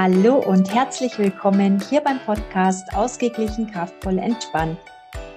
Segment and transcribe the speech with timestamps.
[0.00, 4.78] Hallo und herzlich willkommen hier beim Podcast Ausgeglichen, kraftvoll, entspannt.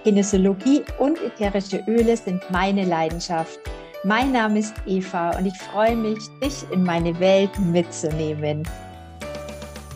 [0.04, 3.59] Kinesiologie und ätherische Öle sind meine Leidenschaft.
[4.04, 8.61] Mein Name ist Eva und ich freue mich, dich in meine Welt mitzunehmen.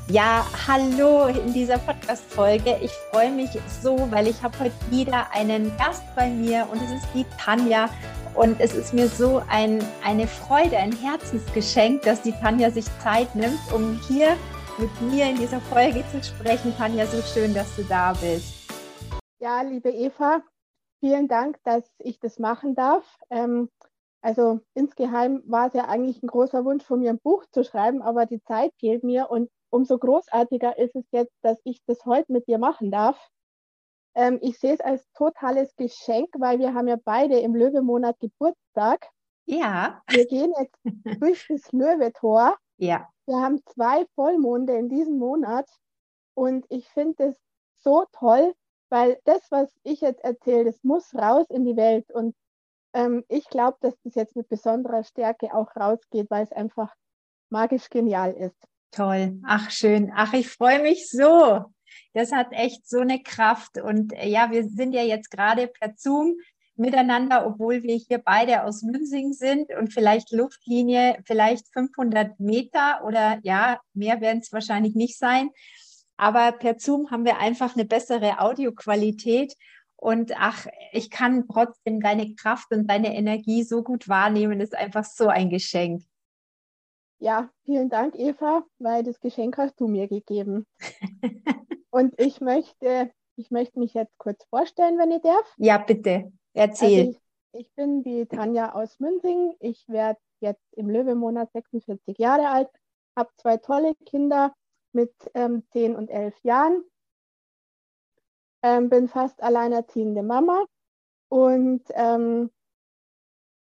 [0.08, 2.80] Ja, hallo in dieser Podcast-Folge.
[2.82, 3.52] Ich freue mich
[3.84, 7.88] so, weil ich habe heute wieder einen Gast bei mir und es ist die Tanja.
[8.34, 13.34] Und es ist mir so ein, eine Freude, ein Herzensgeschenk, dass die Tanja sich Zeit
[13.34, 14.36] nimmt, um hier
[14.78, 16.76] mit mir in dieser Folge zu sprechen.
[16.76, 18.70] Tanja, so schön, dass du da bist.
[19.40, 20.44] Ja, liebe Eva,
[21.00, 23.06] vielen Dank, dass ich das machen darf.
[23.30, 23.70] Ähm,
[24.22, 28.02] also insgeheim war es ja eigentlich ein großer Wunsch von mir, ein Buch zu schreiben,
[28.02, 32.32] aber die Zeit fehlt mir und umso großartiger ist es jetzt, dass ich das heute
[32.32, 33.30] mit dir machen darf.
[34.16, 39.08] Ähm, ich sehe es als totales Geschenk, weil wir haben ja beide im Löwemonat Geburtstag.
[39.46, 40.02] Ja.
[40.08, 42.58] Wir gehen jetzt durch das Löwetor.
[42.78, 43.08] Ja.
[43.26, 45.68] Wir haben zwei Vollmonde in diesem Monat
[46.34, 47.36] und ich finde es
[47.74, 48.54] so toll,
[48.90, 52.36] weil das, was ich jetzt erzähle, das muss raus in die Welt und
[52.94, 56.94] ähm, ich glaube, dass das jetzt mit besonderer Stärke auch rausgeht, weil es einfach
[57.50, 58.58] magisch genial ist.
[58.92, 59.40] Toll.
[59.46, 60.12] Ach, schön.
[60.16, 61.66] Ach, ich freue mich so
[62.14, 63.78] das hat echt so eine Kraft.
[63.78, 66.36] Und ja, wir sind ja jetzt gerade per Zoom
[66.78, 73.40] miteinander, obwohl wir hier beide aus Münzing sind und vielleicht Luftlinie, vielleicht 500 Meter oder
[73.44, 75.50] ja, mehr werden es wahrscheinlich nicht sein.
[76.18, 79.56] Aber per Zoom haben wir einfach eine bessere Audioqualität.
[79.98, 84.60] Und ach, ich kann trotzdem deine Kraft und deine Energie so gut wahrnehmen.
[84.62, 86.04] Ist einfach so ein Geschenk.
[87.20, 90.66] Ja, vielen Dank, Eva, weil das Geschenk hast du mir gegeben.
[91.90, 95.54] Und ich möchte, ich möchte mich jetzt kurz vorstellen, wenn ich darf.
[95.58, 97.08] Ja, bitte, erzähl.
[97.08, 97.20] Also
[97.52, 99.56] ich, ich, bin die Tanja aus Münzing.
[99.60, 102.70] Ich werde jetzt im Löwemonat 46 Jahre alt,
[103.16, 104.54] habe zwei tolle Kinder
[104.92, 106.84] mit ähm, 10 und 11 Jahren,
[108.64, 110.66] ähm, bin fast alleinerziehende Mama
[111.30, 112.52] und ähm,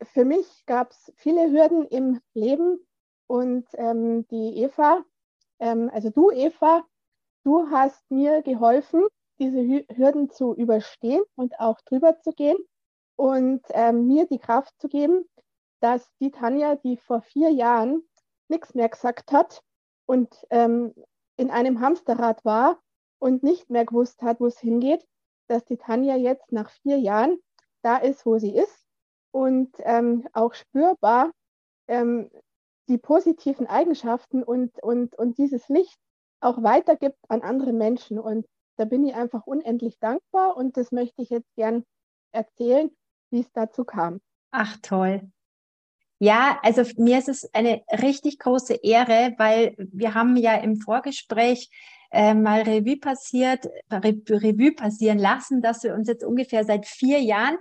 [0.02, 2.80] für mich gab es viele Hürden im Leben
[3.28, 5.04] und ähm, die Eva,
[5.60, 6.84] ähm, also du Eva,
[7.44, 9.04] Du hast mir geholfen,
[9.40, 9.64] diese
[9.96, 12.58] Hürden zu überstehen und auch drüber zu gehen
[13.22, 15.30] und ähm, mir die Kraft zu geben,
[15.80, 18.02] dass die Tanja, die vor vier Jahren
[18.48, 19.62] nichts mehr gesagt hat
[20.08, 20.96] und ähm,
[21.38, 22.82] in einem Hamsterrad war
[23.20, 25.06] und nicht mehr gewusst hat, wo es hingeht,
[25.48, 27.38] dass die Tanja jetzt nach vier Jahren
[27.84, 28.88] da ist, wo sie ist
[29.30, 31.30] und ähm, auch spürbar
[31.88, 32.32] ähm,
[32.90, 36.00] die positiven Eigenschaften und, und, und dieses Licht
[36.40, 38.18] auch weitergibt an andere Menschen.
[38.18, 41.86] Und da bin ich einfach unendlich dankbar und das möchte ich jetzt gern
[42.32, 42.90] erzählen,
[43.32, 44.22] wie es dazu kam.
[44.52, 45.22] Ach toll.
[46.20, 51.70] Ja, also mir ist es eine richtig große Ehre, weil wir haben ja im Vorgespräch
[52.12, 57.58] äh, mal Revue passiert, Revue passieren lassen, dass wir uns jetzt ungefähr seit vier Jahren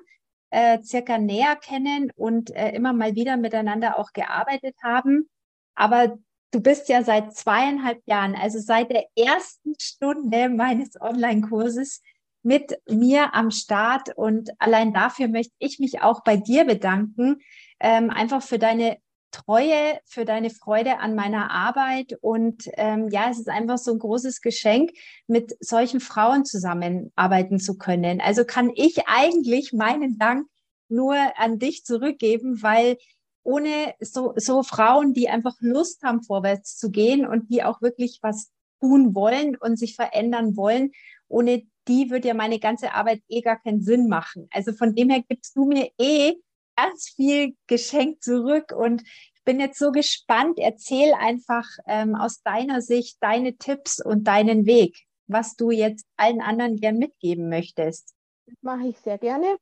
[0.50, 5.30] äh, circa näher kennen und äh, immer mal wieder miteinander auch gearbeitet haben.
[5.74, 6.18] Aber
[6.52, 12.02] Du bist ja seit zweieinhalb Jahren, also seit der ersten Stunde meines Online-Kurses
[12.42, 14.16] mit mir am Start.
[14.16, 17.38] Und allein dafür möchte ich mich auch bei dir bedanken,
[17.80, 18.98] ähm, einfach für deine
[19.30, 22.18] Treue, für deine Freude an meiner Arbeit.
[22.20, 24.90] Und ähm, ja, es ist einfach so ein großes Geschenk,
[25.26, 28.20] mit solchen Frauen zusammenarbeiten zu können.
[28.20, 30.46] Also kann ich eigentlich meinen Dank
[30.88, 32.96] nur an dich zurückgeben, weil
[33.42, 38.18] ohne so, so Frauen, die einfach Lust haben, vorwärts zu gehen und die auch wirklich
[38.22, 38.50] was
[38.80, 40.90] tun wollen und sich verändern wollen,
[41.28, 44.48] ohne die würde ja meine ganze Arbeit eh gar keinen Sinn machen.
[44.52, 46.36] Also von dem her gibst du mir eh
[46.76, 50.58] ganz viel Geschenk zurück und ich bin jetzt so gespannt.
[50.58, 54.96] Erzähl einfach ähm, aus deiner Sicht deine Tipps und deinen Weg,
[55.26, 58.14] was du jetzt allen anderen gern mitgeben möchtest.
[58.46, 59.56] Das mache ich sehr gerne.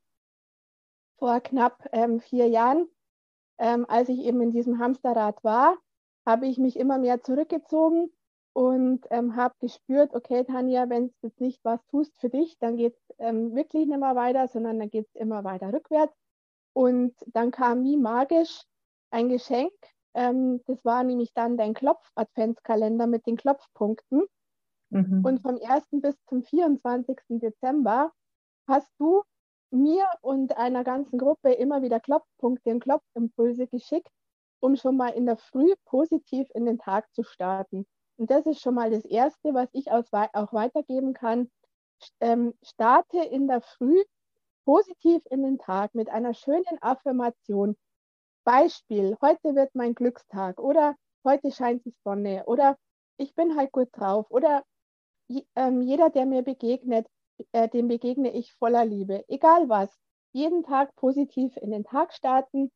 [1.17, 2.87] Vor knapp ähm, vier Jahren
[3.59, 5.77] ähm, als ich eben in diesem Hamsterrad war,
[6.25, 8.09] habe ich mich immer mehr zurückgezogen
[8.53, 12.77] und ähm, habe gespürt, okay, Tanja, wenn du jetzt nicht was tust für dich, dann
[12.77, 16.13] geht es ähm, wirklich nicht mehr weiter, sondern dann geht es immer weiter rückwärts.
[16.73, 18.63] Und dann kam wie magisch
[19.11, 19.73] ein Geschenk.
[20.13, 24.23] Ähm, das war nämlich dann dein Klopf-Adventskalender mit den Klopfpunkten.
[24.89, 25.23] Mhm.
[25.23, 25.85] Und vom 1.
[25.91, 27.17] bis zum 24.
[27.29, 28.11] Dezember
[28.67, 29.23] hast du
[29.71, 34.11] mir und einer ganzen Gruppe immer wieder Klopfpunkte und Klopfimpulse geschickt,
[34.59, 37.85] um schon mal in der Früh positiv in den Tag zu starten.
[38.19, 41.49] Und das ist schon mal das Erste, was ich auch weitergeben kann.
[42.19, 44.03] Ähm, starte in der Früh
[44.65, 47.77] positiv in den Tag mit einer schönen Affirmation.
[48.43, 52.77] Beispiel, heute wird mein Glückstag oder heute scheint die Sonne oder
[53.17, 54.25] ich bin halt gut drauf.
[54.29, 54.63] Oder
[55.55, 57.07] ähm, jeder, der mir begegnet,
[57.53, 59.23] äh, dem begegne ich voller Liebe.
[59.29, 59.97] Egal was.
[60.33, 62.69] Jeden Tag positiv in den Tag starten.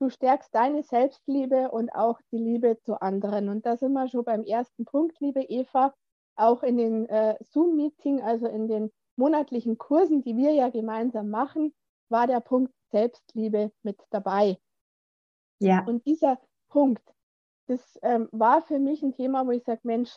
[0.00, 3.50] Du stärkst deine Selbstliebe und auch die Liebe zu anderen.
[3.50, 5.94] Und da sind wir schon beim ersten Punkt, liebe Eva.
[6.36, 11.74] Auch in den äh, Zoom-Meeting, also in den monatlichen Kursen, die wir ja gemeinsam machen,
[12.08, 14.58] war der Punkt Selbstliebe mit dabei.
[15.58, 15.84] Ja.
[15.84, 17.04] Und dieser Punkt,
[17.66, 20.16] das ähm, war für mich ein Thema, wo ich sage, Mensch,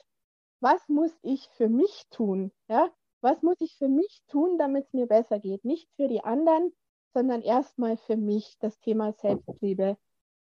[0.61, 2.53] was muss ich für mich tun?
[2.69, 2.89] Ja?
[3.21, 5.65] Was muss ich für mich tun, damit es mir besser geht?
[5.65, 6.73] Nicht für die anderen,
[7.13, 9.97] sondern erstmal für mich, das Thema Selbstliebe.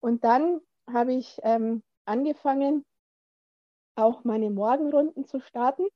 [0.01, 0.61] Und dann
[0.91, 2.85] habe ich ähm, angefangen,
[3.95, 5.87] auch meine Morgenrunden zu starten.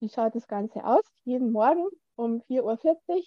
[0.00, 1.04] Wie schaut das Ganze aus?
[1.24, 1.86] Jeden Morgen
[2.16, 3.22] um 4.40 Uhr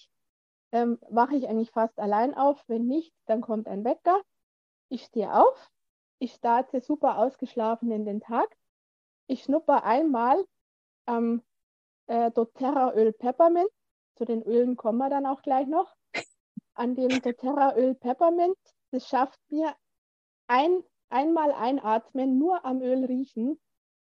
[0.72, 2.64] ähm, wache ich eigentlich fast allein auf.
[2.68, 4.22] Wenn nicht, dann kommt ein Wecker.
[4.90, 5.72] Ich stehe auf.
[6.20, 8.56] Ich starte super ausgeschlafen in den Tag.
[9.28, 10.44] Ich schnupper einmal
[11.06, 11.44] am
[12.08, 13.70] äh, doTERRA Öl Peppermint.
[14.16, 15.96] Zu den Ölen kommen wir dann auch gleich noch.
[16.78, 18.58] An dem doTERRA Öl Peppermint.
[18.92, 19.76] Das schafft mir
[20.48, 23.60] ein, einmal einatmen, nur am Öl riechen,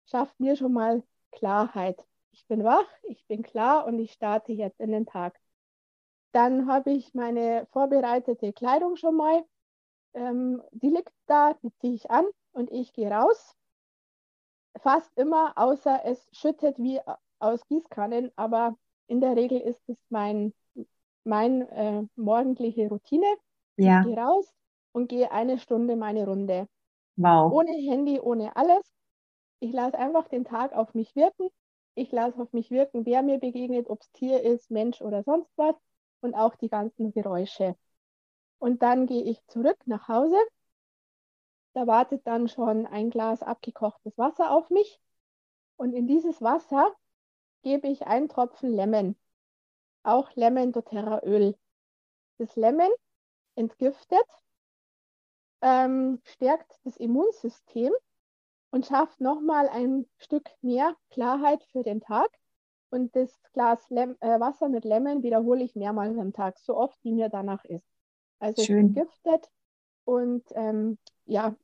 [0.06, 2.02] schafft mir schon mal Klarheit.
[2.32, 5.38] Ich bin wach, ich bin klar und ich starte jetzt in den Tag.
[6.32, 9.46] Dann habe ich meine vorbereitete Kleidung schon mal.
[10.14, 13.54] Ähm, die liegt da, die ziehe ich an und ich gehe raus.
[14.78, 17.02] Fast immer, außer es schüttet wie
[17.40, 18.78] aus Gießkannen, aber
[19.08, 20.54] in der Regel ist es mein,
[21.24, 23.28] mein äh, morgendliche Routine.
[23.78, 24.00] Ja.
[24.00, 24.54] Ich gehe raus
[24.92, 26.68] und gehe eine Stunde meine Runde.
[27.16, 27.52] Wow.
[27.52, 28.84] Ohne Handy, ohne alles.
[29.60, 31.50] Ich lasse einfach den Tag auf mich wirken.
[31.94, 35.52] Ich lasse auf mich wirken, wer mir begegnet, ob es Tier ist, Mensch oder sonst
[35.58, 35.76] was
[36.22, 37.76] und auch die ganzen Geräusche.
[38.60, 40.38] Und dann gehe ich zurück nach Hause.
[41.74, 45.00] Da wartet dann schon ein Glas abgekochtes Wasser auf mich.
[45.78, 46.92] Und in dieses Wasser
[47.64, 49.16] gebe ich einen Tropfen Lemon,
[50.04, 51.56] auch Lemon doTERRA Öl.
[52.38, 52.90] Das Lemon
[53.56, 54.26] entgiftet,
[55.62, 57.94] ähm, stärkt das Immunsystem
[58.72, 62.30] und schafft nochmal ein Stück mehr Klarheit für den Tag.
[62.90, 66.98] Und das Glas Lem äh, Wasser mit Lemon wiederhole ich mehrmals am Tag, so oft
[67.04, 67.88] wie mir danach ist.
[68.40, 68.78] Also Schön.
[68.78, 69.50] es entgiftet
[70.04, 71.56] und ähm, ja,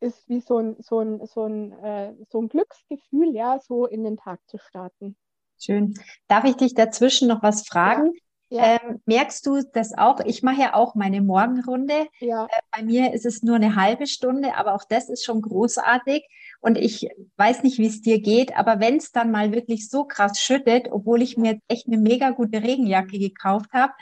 [0.00, 4.04] ist wie so ein, so ein, so ein, äh, so ein Glücksgefühl, ja, so in
[4.04, 5.16] den Tag zu starten.
[5.58, 5.94] Schön.
[6.28, 8.12] Darf ich dich dazwischen noch was fragen?
[8.48, 8.76] Ja.
[8.76, 10.20] Ähm, merkst du das auch?
[10.20, 12.06] Ich mache ja auch meine Morgenrunde.
[12.20, 12.44] Ja.
[12.44, 16.24] Äh, bei mir ist es nur eine halbe Stunde, aber auch das ist schon großartig.
[16.60, 20.04] Und ich weiß nicht, wie es dir geht, aber wenn es dann mal wirklich so
[20.04, 23.92] krass schüttet, obwohl ich mir jetzt echt eine mega gute Regenjacke gekauft habe,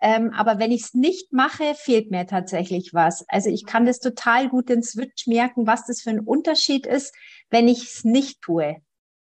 [0.00, 3.24] ähm, aber wenn ich es nicht mache, fehlt mir tatsächlich was.
[3.28, 7.14] Also ich kann das total gut den Switch merken, was das für ein Unterschied ist,
[7.50, 8.82] wenn ich es nicht tue.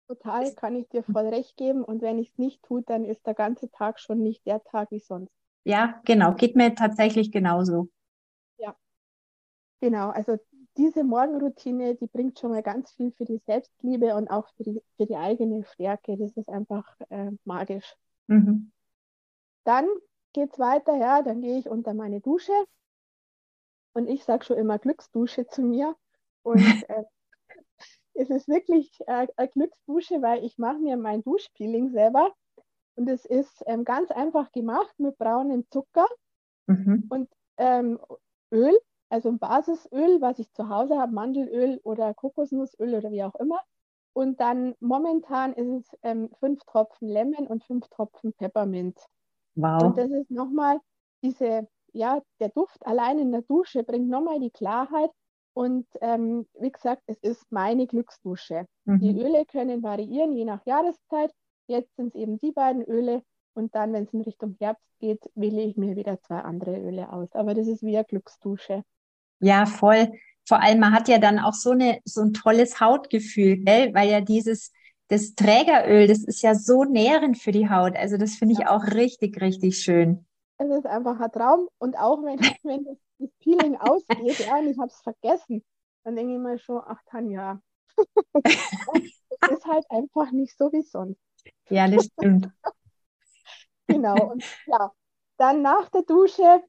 [0.09, 1.83] Total, kann ich dir voll recht geben.
[1.83, 4.89] Und wenn ich es nicht tue, dann ist der ganze Tag schon nicht der Tag
[4.89, 5.31] wie sonst.
[5.65, 6.33] Ja, genau.
[6.33, 7.89] Geht mir tatsächlich genauso.
[8.57, 8.75] Ja,
[9.81, 10.09] genau.
[10.09, 10.37] Also
[10.77, 14.81] diese Morgenroutine, die bringt schon mal ganz viel für die Selbstliebe und auch für die,
[14.97, 16.17] für die eigene Stärke.
[16.17, 17.95] Das ist einfach äh, magisch.
[18.25, 18.71] Mhm.
[19.63, 19.85] Dann
[20.33, 22.53] geht es weiter, ja, dann gehe ich unter meine Dusche
[23.93, 25.95] und ich sage schon immer Glücksdusche zu mir.
[26.41, 26.55] Und
[26.89, 27.03] äh,
[28.19, 32.33] es ist wirklich äh, eine Glücksdusche, weil ich mache mir mein Duschpeeling selber.
[32.95, 36.05] Und es ist ähm, ganz einfach gemacht mit braunem Zucker
[36.67, 37.05] mhm.
[37.09, 37.97] und ähm,
[38.51, 43.35] Öl, also ein Basisöl, was ich zu Hause habe, Mandelöl oder Kokosnussöl oder wie auch
[43.35, 43.61] immer.
[44.11, 48.99] Und dann momentan ist es ähm, fünf Tropfen Lemon und fünf Tropfen Peppermint.
[49.55, 49.83] Wow.
[49.83, 50.79] Und das ist nochmal
[51.23, 55.11] diese, ja, der Duft allein in der Dusche bringt nochmal die Klarheit
[55.53, 58.65] und ähm, wie gesagt, es ist meine Glücksdusche.
[58.85, 58.99] Mhm.
[58.99, 61.33] Die Öle können variieren, je nach Jahreszeit.
[61.67, 63.23] Jetzt sind es eben die beiden Öle.
[63.53, 67.11] Und dann, wenn es in Richtung Herbst geht, wähle ich mir wieder zwei andere Öle
[67.11, 67.29] aus.
[67.33, 68.83] Aber das ist wie eine Glücksdusche.
[69.39, 70.11] Ja, voll.
[70.47, 73.93] Vor allem, man hat ja dann auch so, eine, so ein tolles Hautgefühl, gell?
[73.93, 74.71] weil ja dieses,
[75.09, 77.95] das Trägeröl, das ist ja so nährend für die Haut.
[77.95, 78.69] Also das finde ich ja.
[78.69, 80.25] auch richtig, richtig schön.
[80.57, 81.67] Es ist einfach ein Traum.
[81.79, 85.63] Und auch wenn, wenn das das Peeling ausgeht, ja, und ich habe es vergessen,
[86.03, 87.61] dann denke ich mir schon, ach Tanja,
[88.33, 91.19] das ist halt einfach nicht so wie sonst.
[91.69, 92.49] Ja, das stimmt.
[93.87, 94.91] genau, und ja,
[95.37, 96.63] dann nach der Dusche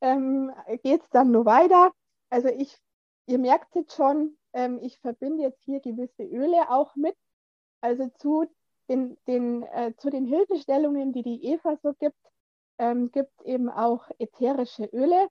[0.00, 0.52] ähm,
[0.82, 1.92] geht es dann nur weiter.
[2.30, 2.76] Also ich,
[3.26, 7.16] ihr merkt jetzt schon, ähm, ich verbinde jetzt hier gewisse Öle auch mit.
[7.80, 8.46] Also zu
[8.88, 12.18] den, den, äh, zu den Hilfestellungen, die die Eva so gibt,
[12.78, 15.28] ähm, gibt es eben auch ätherische Öle.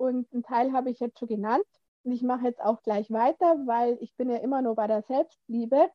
[0.00, 1.64] Und einen Teil habe ich jetzt schon genannt.
[2.04, 5.02] Und ich mache jetzt auch gleich weiter, weil ich bin ja immer nur bei der
[5.02, 5.90] Selbstliebe.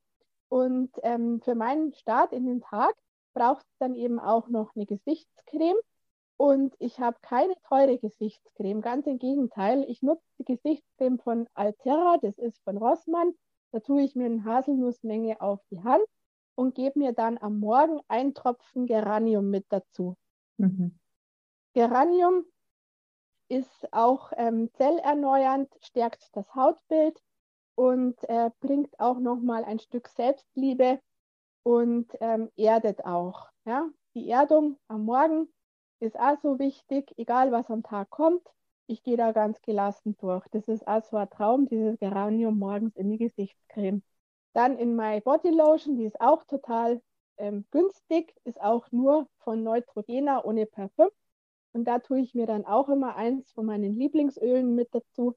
[0.47, 2.93] Und ähm, für meinen Start in den Tag
[3.33, 5.77] braucht es dann eben auch noch eine Gesichtscreme.
[6.38, 9.83] Und ich habe keine teure Gesichtscreme, ganz im Gegenteil.
[9.88, 13.33] Ich nutze die Gesichtscreme von Altera, das ist von Rossmann.
[13.71, 16.05] Da tue ich mir eine Haselnussmenge auf die Hand
[16.53, 20.15] und gebe mir dann am Morgen einen Tropfen Geranium mit dazu.
[20.57, 21.00] Mhm.
[21.74, 22.45] Geranium
[23.48, 27.22] ist auch ähm, zellerneuernd, stärkt das Hautbild
[27.75, 31.00] und äh, bringt auch nochmal ein Stück Selbstliebe
[31.64, 33.50] und ähm, erdet auch.
[33.66, 33.90] Ja?
[34.16, 35.48] Die Erdung am Morgen
[36.00, 38.48] ist auch so wichtig, egal was am Tag kommt.
[38.88, 40.46] Ich gehe da ganz gelassen durch.
[40.52, 44.04] Das ist auch so ein Traum, dieses Geranium morgens in die Gesichtscreme.
[44.54, 47.02] Dann in My Body Lotion, die ist auch total
[47.38, 51.10] ähm, günstig, ist auch nur von Neutrogena ohne Parfüm.
[51.75, 55.36] Und da tue ich mir dann auch immer eins von meinen Lieblingsölen mit dazu.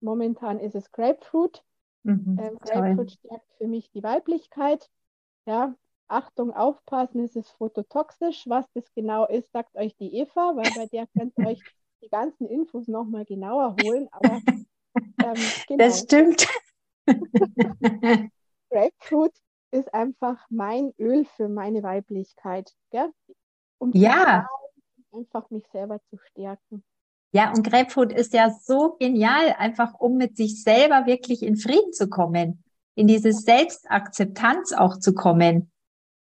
[0.00, 1.62] Momentan ist es Grapefruit.
[2.02, 4.90] Mhm, ähm, Grapefruit stärkt für mich die Weiblichkeit.
[5.46, 5.76] Ja,
[6.08, 8.48] Achtung, aufpassen, es ist phototoxisch.
[8.48, 11.62] Was das genau ist, sagt euch die Eva, weil bei der könnt ihr euch
[12.02, 14.08] die ganzen Infos nochmal genauer holen.
[14.10, 14.40] Aber
[15.22, 15.34] ähm,
[15.68, 15.84] genau.
[15.84, 16.48] Das stimmt.
[18.70, 19.34] Grapefruit
[19.70, 22.74] ist einfach mein Öl für meine Weiblichkeit.
[22.90, 23.12] Gell?
[23.78, 24.48] Um ja.
[25.16, 26.84] Einfach mich selber zu stärken.
[27.32, 31.92] Ja, und Grapefruit ist ja so genial, einfach um mit sich selber wirklich in Frieden
[31.92, 35.70] zu kommen, in diese Selbstakzeptanz auch zu kommen.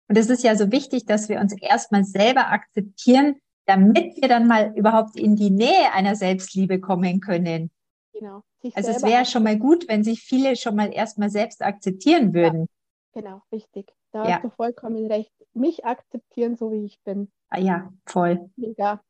[0.08, 4.46] Und es ist ja so wichtig, dass wir uns erstmal selber akzeptieren, damit wir dann
[4.46, 7.70] mal überhaupt in die Nähe einer Selbstliebe kommen können.
[8.12, 8.42] Genau.
[8.74, 12.66] Also es wäre schon mal gut, wenn sich viele schon mal erstmal selbst akzeptieren würden.
[13.14, 13.92] Ja, genau, richtig.
[14.12, 14.34] Da ja.
[14.36, 15.32] hast du vollkommen recht.
[15.52, 17.30] Mich akzeptieren, so wie ich bin.
[17.48, 18.50] Ah, ja, voll.
[18.56, 19.02] Mega.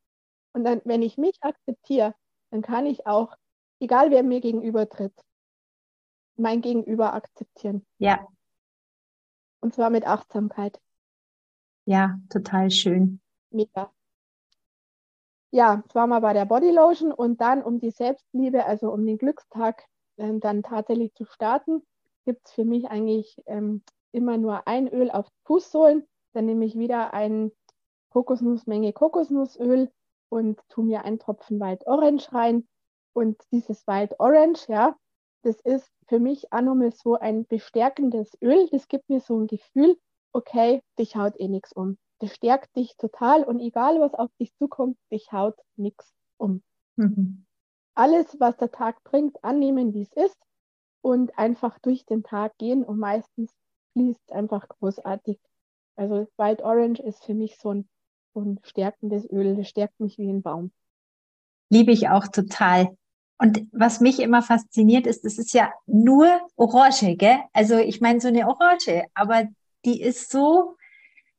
[0.53, 2.15] Und dann, wenn ich mich akzeptiere,
[2.51, 3.37] dann kann ich auch,
[3.81, 5.15] egal wer mir gegenüber tritt,
[6.37, 7.85] mein Gegenüber akzeptieren.
[7.99, 8.27] Ja.
[9.61, 10.81] Und zwar mit Achtsamkeit.
[11.87, 13.21] Ja, total schön.
[13.51, 13.93] Mega.
[15.51, 19.17] Ja, das war mal bei der Bodylotion und dann um die Selbstliebe, also um den
[19.17, 19.85] Glückstag
[20.17, 21.83] äh, dann tatsächlich zu starten,
[22.25, 26.07] gibt es für mich eigentlich ähm, immer nur ein Öl auf Fußsohlen.
[26.33, 27.53] Dann nehme ich wieder eine
[28.17, 29.91] Kokosnussmenge Kokosnussöl
[30.31, 32.67] und tue mir einen Tropfen Wild Orange rein.
[33.13, 34.97] Und dieses Wild Orange, ja,
[35.43, 38.71] das ist für mich auch nochmal so ein bestärkendes Öl.
[38.71, 39.99] Das gibt mir so ein Gefühl,
[40.33, 41.99] okay, dich haut eh nichts um.
[42.19, 46.63] Das stärkt dich total und egal was auf dich zukommt, dich haut nichts um.
[46.97, 47.45] Mhm.
[47.95, 50.39] Alles, was der Tag bringt, annehmen, wie es ist
[51.03, 53.55] und einfach durch den Tag gehen und meistens
[53.93, 55.39] fließt es einfach großartig.
[55.97, 57.89] Also Wild Orange ist für mich so ein,
[58.41, 60.73] ein stärkendes Öl, das stärkt mich wie ein Baum.
[61.71, 62.97] Liebe ich auch total.
[63.39, 67.39] Und was mich immer fasziniert ist, das ist ja nur Orange, gell?
[67.53, 69.45] Also ich meine so eine Orange, aber
[69.85, 70.77] die ist so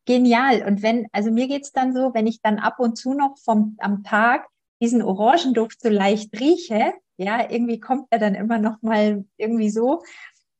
[0.05, 0.63] genial.
[0.65, 3.75] Und wenn, also mir geht's dann so, wenn ich dann ab und zu noch vom,
[3.79, 4.47] am Tag
[4.79, 10.03] diesen Orangenduft so leicht rieche, ja, irgendwie kommt er dann immer noch mal irgendwie so.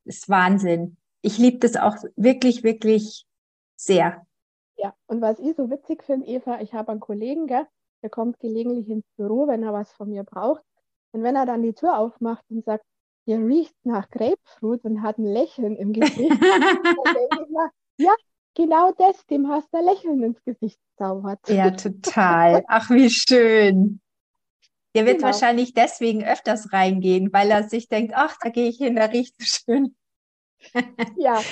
[0.05, 0.97] Das ist Wahnsinn.
[1.21, 3.25] Ich liebe das auch wirklich, wirklich
[3.75, 4.26] sehr.
[4.77, 7.67] Ja, und was ich so witzig finde, Eva, ich habe einen Kollegen, gell,
[8.03, 10.63] der kommt gelegentlich ins Büro, wenn er was von mir braucht.
[11.11, 12.85] Und wenn er dann die Tür aufmacht und sagt,
[13.25, 16.17] ihr riecht nach Grapefruit und hat ein Lächeln im Gesicht.
[16.29, 18.13] dann denke ich mal, ja,
[18.55, 21.39] genau das, dem hast du ein Lächeln ins Gesicht zaubert.
[21.47, 22.63] Ja, total.
[22.67, 23.99] Ach, wie schön.
[24.95, 25.27] Der wird genau.
[25.27, 29.35] wahrscheinlich deswegen öfters reingehen, weil er sich denkt, ach, da gehe ich hin, da riecht
[29.39, 29.95] es schön.
[31.17, 31.41] ja.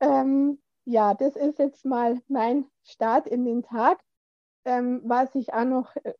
[0.00, 4.00] Ähm, ja, das ist jetzt mal mein Start in den Tag.
[4.66, 6.14] Ähm, was ich auch noch äh,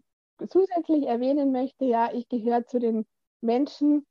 [0.48, 3.06] zusätzlich erwähnen möchte, ja, ich gehöre zu den
[3.40, 4.06] Menschen,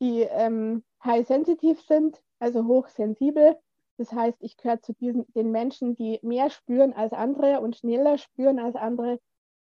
[0.00, 3.56] die ähm, high sensitive sind, also hochsensibel.
[3.98, 8.18] Das heißt, ich gehöre zu diesen, den Menschen, die mehr spüren als andere und schneller
[8.18, 9.20] spüren als andere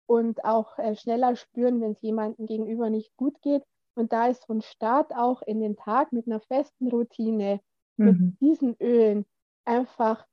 [0.08, 3.64] und auch äh, schneller spüren, wenn es jemandem gegenüber nicht gut geht.
[3.96, 7.60] Und da ist so ein Start auch in den Tag mit einer festen Routine,
[7.98, 8.06] mhm.
[8.06, 9.26] mit diesen Ölen
[9.66, 10.26] einfach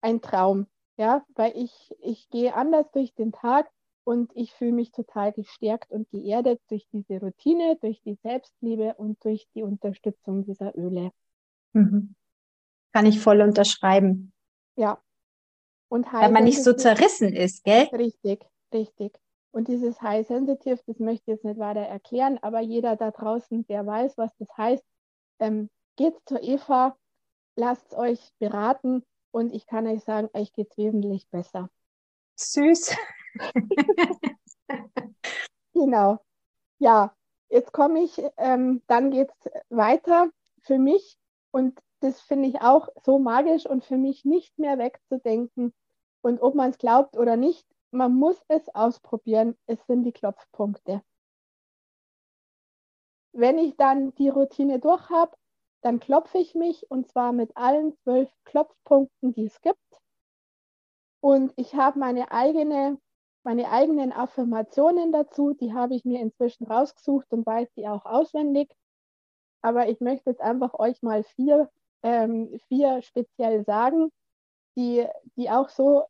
[0.00, 0.66] ein Traum.
[0.96, 3.70] Ja, weil ich, ich gehe anders durch den Tag
[4.02, 9.22] und ich fühle mich total gestärkt und geerdet durch diese Routine, durch die Selbstliebe und
[9.24, 11.12] durch die Unterstützung dieser Öle.
[11.72, 12.14] Mhm.
[12.92, 14.32] Kann ich voll unterschreiben.
[14.76, 15.00] Ja.
[15.88, 17.84] Und Weil man nicht so zerrissen ist, gell?
[17.92, 19.18] Richtig, richtig.
[19.52, 23.66] Und dieses High Sensitive, das möchte ich jetzt nicht weiter erklären, aber jeder da draußen,
[23.66, 24.84] der weiß, was das heißt,
[25.38, 26.96] ähm, geht zur Eva,
[27.56, 31.70] lasst euch beraten und ich kann euch sagen, euch geht es wesentlich besser.
[32.36, 32.96] Süß.
[35.74, 36.18] genau.
[36.78, 37.14] Ja,
[37.48, 40.30] jetzt komme ich, ähm, dann geht es weiter
[40.60, 41.18] für mich
[41.50, 45.74] und das finde ich auch so magisch und für mich nicht mehr wegzudenken.
[46.20, 49.56] Und ob man es glaubt oder nicht, man muss es ausprobieren.
[49.66, 51.02] Es sind die Klopfpunkte.
[53.32, 55.36] Wenn ich dann die Routine durch habe,
[55.80, 59.78] dann klopfe ich mich und zwar mit allen zwölf Klopfpunkten, die es gibt.
[61.20, 62.98] Und ich habe meine eigene,
[63.44, 68.74] meine eigenen Affirmationen dazu, die habe ich mir inzwischen rausgesucht und weiß die auch auswendig.
[69.62, 71.70] Aber ich möchte jetzt einfach euch mal vier,
[72.02, 74.12] ähm, vier speziell sagen,
[74.76, 75.06] die,
[75.36, 76.04] die auch so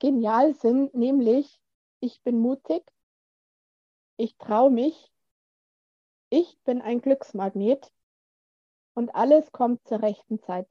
[0.00, 1.60] genial sind, nämlich
[2.00, 2.84] ich bin mutig,
[4.16, 5.12] ich traue mich,
[6.30, 7.92] ich bin ein Glücksmagnet
[8.98, 10.66] und alles kommt zur rechten Zeit.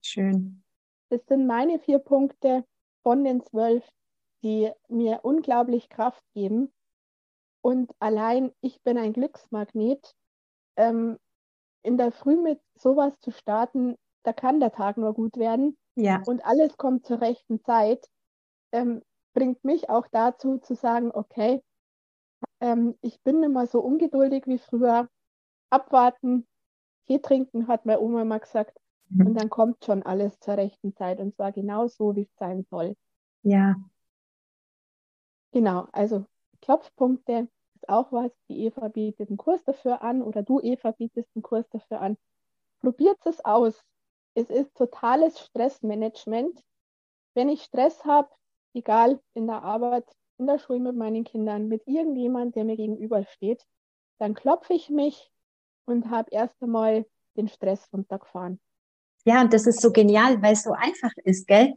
[0.00, 0.62] Schön.
[1.08, 2.64] Das sind meine vier Punkte
[3.02, 3.84] von den zwölf,
[4.44, 6.72] die mir unglaublich Kraft geben.
[7.62, 10.14] Und allein ich bin ein Glücksmagnet.
[10.76, 11.18] Ähm,
[11.82, 15.76] in der Früh mit sowas zu starten, da kann der Tag nur gut werden.
[15.96, 16.22] Ja.
[16.24, 18.06] Und alles kommt zur rechten Zeit
[18.70, 19.02] ähm,
[19.34, 21.62] bringt mich auch dazu zu sagen, okay,
[22.60, 25.08] ähm, ich bin mehr so ungeduldig wie früher.
[25.70, 26.46] Abwarten,
[27.06, 28.78] Tee trinken, hat meine Oma mal gesagt.
[29.08, 29.26] Mhm.
[29.28, 32.64] Und dann kommt schon alles zur rechten Zeit und zwar genau so, wie es sein
[32.70, 32.96] soll.
[33.42, 33.76] Ja.
[35.52, 36.26] Genau, also
[36.60, 38.32] Klopfpunkte ist auch was.
[38.48, 42.16] Die Eva bietet einen Kurs dafür an oder du, Eva, bietest einen Kurs dafür an.
[42.80, 43.82] Probiert es aus.
[44.34, 46.62] Es ist totales Stressmanagement.
[47.34, 48.28] Wenn ich Stress habe,
[48.74, 50.04] egal in der Arbeit,
[50.38, 53.64] in der Schule mit meinen Kindern, mit irgendjemand, der mir gegenübersteht,
[54.18, 55.30] dann klopfe ich mich
[55.86, 58.60] und habe erst einmal den Stress runtergefahren.
[59.24, 61.74] Ja, und das ist so genial, weil es so einfach ist, gell?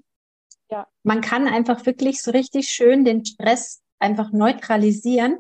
[0.70, 0.88] Ja.
[1.04, 5.40] Man kann einfach wirklich so richtig schön den Stress einfach neutralisieren.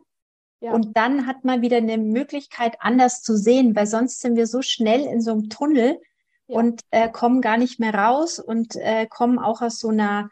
[0.60, 0.74] Ja.
[0.74, 4.62] Und dann hat man wieder eine Möglichkeit, anders zu sehen, weil sonst sind wir so
[4.62, 6.02] schnell in so einem Tunnel
[6.48, 6.58] ja.
[6.58, 10.30] und äh, kommen gar nicht mehr raus und äh, kommen auch aus so einer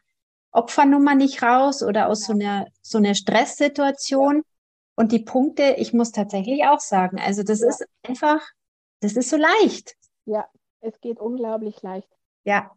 [0.51, 4.43] Opfernummer nicht raus oder aus so einer, so einer Stresssituation.
[4.97, 7.69] Und die Punkte, ich muss tatsächlich auch sagen, also das ja.
[7.69, 8.41] ist einfach,
[8.99, 9.95] das ist so leicht.
[10.25, 10.49] Ja,
[10.81, 12.09] es geht unglaublich leicht.
[12.43, 12.71] Ja.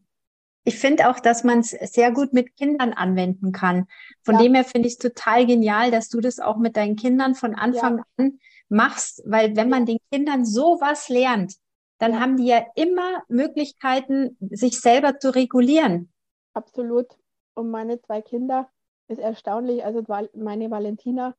[0.65, 3.87] Ich finde auch, dass man es sehr gut mit Kindern anwenden kann.
[4.23, 4.43] Von ja.
[4.43, 7.55] dem her finde ich es total genial, dass du das auch mit deinen Kindern von
[7.55, 8.05] Anfang ja.
[8.19, 11.57] an machst, weil wenn man den Kindern sowas lernt,
[11.99, 16.13] dann haben die ja immer Möglichkeiten, sich selber zu regulieren.
[16.53, 17.07] Absolut
[17.55, 18.71] und meine zwei Kinder
[19.09, 19.85] ist erstaunlich.
[19.85, 20.03] Also
[20.35, 21.35] meine Valentina,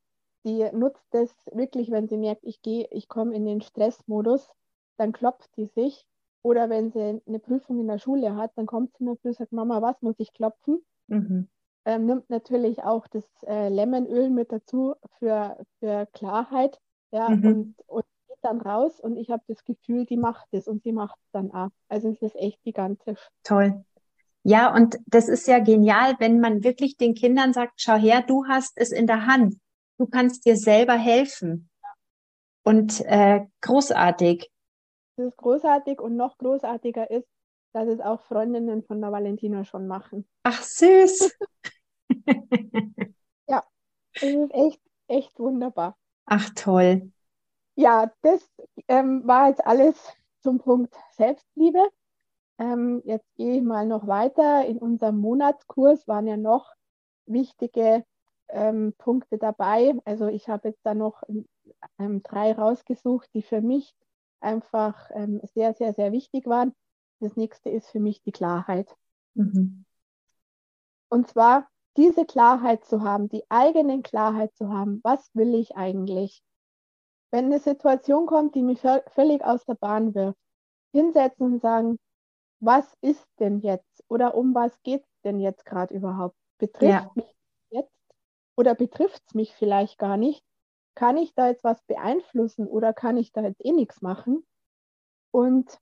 [0.45, 4.49] die nutzt das wirklich, wenn sie merkt, ich gehe, ich komme in den Stressmodus,
[4.97, 6.07] dann klopft sie sich.
[6.43, 9.51] Oder wenn sie eine Prüfung in der Schule hat, dann kommt sie mir und sagt,
[9.51, 10.83] Mama, was muss ich klopfen?
[11.07, 11.47] Mhm.
[11.85, 16.79] Ähm, nimmt natürlich auch das äh, Lemonöl mit dazu für, für Klarheit.
[17.11, 17.45] Ja, mhm.
[17.45, 20.93] und, und geht dann raus und ich habe das Gefühl, die macht es und sie
[20.93, 21.69] macht es dann auch.
[21.89, 23.19] Also es ist echt gigantisch.
[23.43, 23.83] Toll.
[24.43, 28.45] Ja, und das ist ja genial, wenn man wirklich den Kindern sagt, schau her, du
[28.47, 29.55] hast es in der Hand.
[30.01, 31.69] Du kannst dir selber helfen.
[32.63, 34.51] Und äh, großartig.
[35.15, 37.27] Das ist großartig und noch großartiger ist,
[37.71, 40.27] dass es auch Freundinnen von der Valentina schon machen.
[40.41, 41.37] Ach, süß.
[43.47, 43.63] ja,
[44.15, 45.95] es ist echt, echt wunderbar.
[46.25, 47.11] Ach, toll.
[47.75, 48.49] Ja, das
[48.87, 50.03] ähm, war jetzt alles
[50.39, 51.89] zum Punkt Selbstliebe.
[52.57, 54.65] Ähm, jetzt gehe ich mal noch weiter.
[54.65, 56.73] In unserem Monatskurs waren ja noch
[57.27, 58.03] wichtige
[58.51, 59.95] ähm, Punkte dabei.
[60.05, 61.23] Also ich habe jetzt da noch
[61.97, 63.93] ähm, drei rausgesucht, die für mich
[64.39, 66.73] einfach ähm, sehr, sehr, sehr wichtig waren.
[67.19, 68.95] Das nächste ist für mich die Klarheit.
[69.35, 69.85] Mhm.
[71.09, 76.41] Und zwar diese Klarheit zu haben, die eigene Klarheit zu haben, was will ich eigentlich?
[77.31, 80.39] Wenn eine Situation kommt, die mich völlig aus der Bahn wirft,
[80.93, 81.97] hinsetzen und sagen,
[82.59, 86.35] was ist denn jetzt oder um was geht es denn jetzt gerade überhaupt?
[86.57, 87.11] Betrifft ja.
[87.15, 87.35] mich
[87.69, 87.91] jetzt
[88.55, 90.43] oder betrifft es mich vielleicht gar nicht?
[90.95, 94.45] Kann ich da jetzt was beeinflussen oder kann ich da jetzt eh nichts machen?
[95.31, 95.79] Und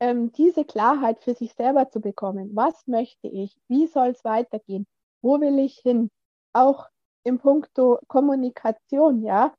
[0.00, 4.86] ähm, diese Klarheit für sich selber zu bekommen, was möchte ich, wie soll es weitergehen,
[5.22, 6.10] wo will ich hin,
[6.52, 6.88] auch
[7.22, 9.54] im Punkto Kommunikation, ja,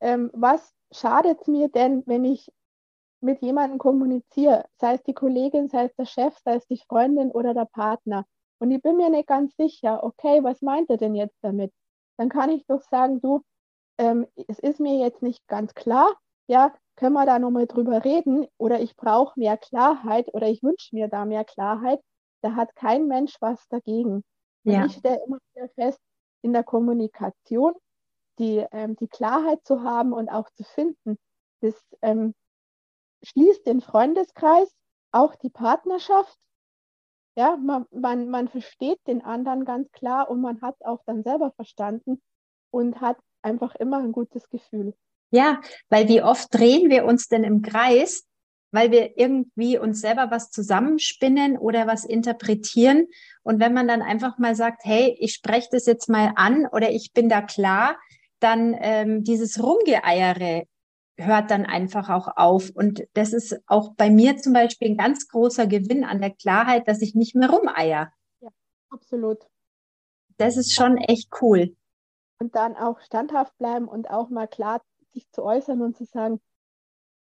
[0.00, 2.50] ähm, was schadet mir denn, wenn ich
[3.20, 7.30] mit jemandem kommuniziere, sei es die Kollegin, sei es der Chef, sei es die Freundin
[7.30, 8.24] oder der Partner,
[8.60, 11.72] und ich bin mir nicht ganz sicher, okay, was meint er denn jetzt damit?
[12.16, 13.42] Dann kann ich doch sagen, du,
[13.98, 16.14] ähm, es ist mir jetzt nicht ganz klar,
[16.46, 20.94] ja, können wir da nochmal drüber reden oder ich brauche mehr Klarheit oder ich wünsche
[20.94, 22.00] mir da mehr Klarheit.
[22.42, 24.22] Da hat kein Mensch was dagegen.
[24.64, 24.82] Ja.
[24.82, 25.98] Und ich stelle immer wieder fest,
[26.42, 27.72] in der Kommunikation
[28.38, 31.18] die, ähm, die Klarheit zu haben und auch zu finden,
[31.60, 32.34] das ähm,
[33.22, 34.74] schließt den Freundeskreis,
[35.12, 36.36] auch die Partnerschaft.
[37.40, 41.52] Ja, man, man, man versteht den anderen ganz klar und man hat auch dann selber
[41.56, 42.20] verstanden
[42.70, 44.92] und hat einfach immer ein gutes Gefühl.
[45.30, 48.26] Ja, weil wie oft drehen wir uns denn im Kreis,
[48.72, 53.06] weil wir irgendwie uns selber was zusammenspinnen oder was interpretieren.
[53.42, 56.90] Und wenn man dann einfach mal sagt, hey, ich spreche das jetzt mal an oder
[56.90, 57.96] ich bin da klar,
[58.40, 60.64] dann ähm, dieses Rumgeeiere
[61.24, 62.70] hört dann einfach auch auf.
[62.70, 66.88] Und das ist auch bei mir zum Beispiel ein ganz großer Gewinn an der Klarheit,
[66.88, 68.12] dass ich nicht mehr rumeier.
[68.40, 68.48] Ja,
[68.90, 69.38] absolut.
[70.36, 71.76] Das ist schon echt cool.
[72.38, 74.80] Und dann auch standhaft bleiben und auch mal klar
[75.12, 76.40] sich zu äußern und zu sagen,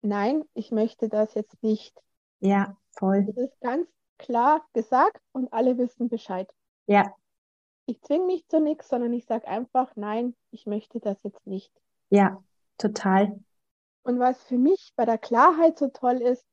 [0.01, 2.01] nein, ich möchte das jetzt nicht.
[2.39, 3.25] Ja, voll.
[3.25, 6.49] Das ist ganz klar gesagt und alle wissen Bescheid.
[6.87, 7.13] Ja.
[7.85, 11.71] Ich zwinge mich zu nichts, sondern ich sage einfach, nein, ich möchte das jetzt nicht.
[12.09, 12.41] Ja,
[12.77, 13.39] total.
[14.03, 16.45] Und was für mich bei der Klarheit so toll ist,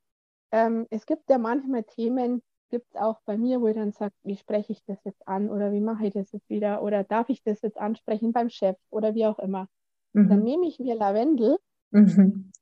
[0.52, 4.14] ähm, es gibt ja manchmal Themen, gibt es auch bei mir, wo ich dann sage,
[4.22, 7.28] wie spreche ich das jetzt an oder wie mache ich das jetzt wieder oder darf
[7.28, 9.68] ich das jetzt ansprechen beim Chef oder wie auch immer.
[10.12, 10.28] Mhm.
[10.28, 11.58] Dann nehme ich mir Lavendel
[11.90, 12.52] mhm.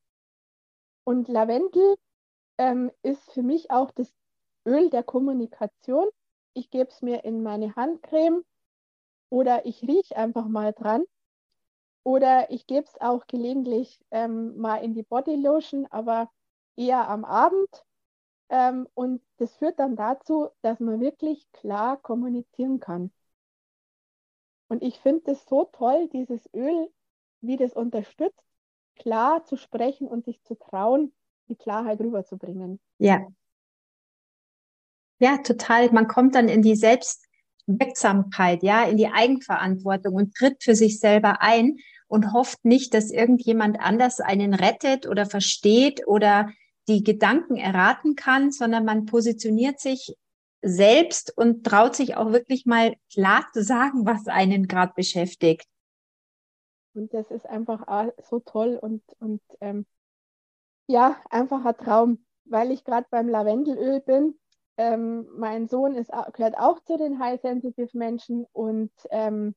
[1.04, 1.96] und Lavendel
[2.56, 4.12] ähm, ist für mich auch das
[4.66, 6.08] Öl der Kommunikation.
[6.54, 8.42] Ich gebe es mir in meine Handcreme
[9.30, 11.04] oder ich rieche einfach mal dran
[12.04, 16.30] oder ich gebe es auch gelegentlich ähm, mal in die Bodylotion, aber
[16.76, 17.84] eher am Abend.
[18.50, 23.10] Ähm, und das führt dann dazu, dass man wirklich klar kommunizieren kann.
[24.68, 26.90] Und ich finde das so toll, dieses Öl,
[27.40, 28.46] wie das unterstützt,
[28.96, 31.12] klar zu sprechen und sich zu trauen,
[31.48, 32.80] die Klarheit rüberzubringen.
[32.98, 33.26] Ja.
[35.20, 35.90] Ja, total.
[35.90, 36.76] Man kommt dann in die
[37.68, 41.76] Selbstwirksamkeit, ja, in die Eigenverantwortung und tritt für sich selber ein
[42.08, 46.50] und hofft nicht, dass irgendjemand anders einen rettet oder versteht oder
[46.88, 50.16] die Gedanken erraten kann, sondern man positioniert sich
[50.62, 55.66] selbst und traut sich auch wirklich mal klar zu sagen, was einen gerade beschäftigt.
[56.94, 57.86] Und das ist einfach
[58.28, 59.86] so toll und, und ähm,
[60.88, 64.38] ja, einfach ein Traum, weil ich gerade beim Lavendelöl bin.
[64.78, 69.54] Ähm, mein Sohn ist, gehört auch zu den High-Sensitive Menschen und ähm,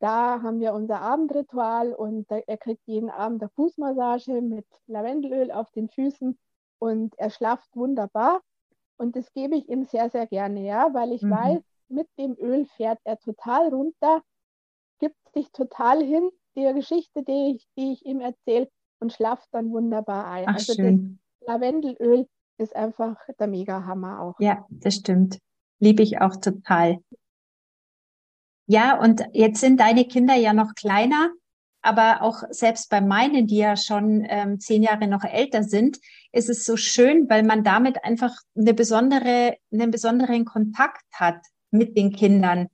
[0.00, 5.70] da haben wir unser Abendritual und er kriegt jeden Abend eine Fußmassage mit Lavendelöl auf
[5.72, 6.38] den Füßen
[6.78, 8.42] und er schlaft wunderbar.
[8.96, 11.30] Und das gebe ich ihm sehr, sehr gerne, ja, weil ich mhm.
[11.30, 14.22] weiß, mit dem Öl fährt er total runter,
[14.98, 18.68] gibt sich total hin der Geschichte, die ich, die ich ihm erzähle
[19.00, 20.44] und schlaft dann wunderbar ein.
[20.48, 21.18] Ach, also schön.
[21.40, 24.40] das Lavendelöl ist einfach der Mega-Hammer auch.
[24.40, 25.38] Ja, das stimmt.
[25.80, 26.98] Liebe ich auch total.
[28.66, 31.30] Ja, und jetzt sind deine Kinder ja noch kleiner,
[31.82, 35.98] aber auch selbst bei meinen, die ja schon ähm, zehn Jahre noch älter sind,
[36.32, 41.40] ist es so schön, weil man damit einfach eine besondere, einen besonderen Kontakt hat
[41.70, 42.68] mit den Kindern.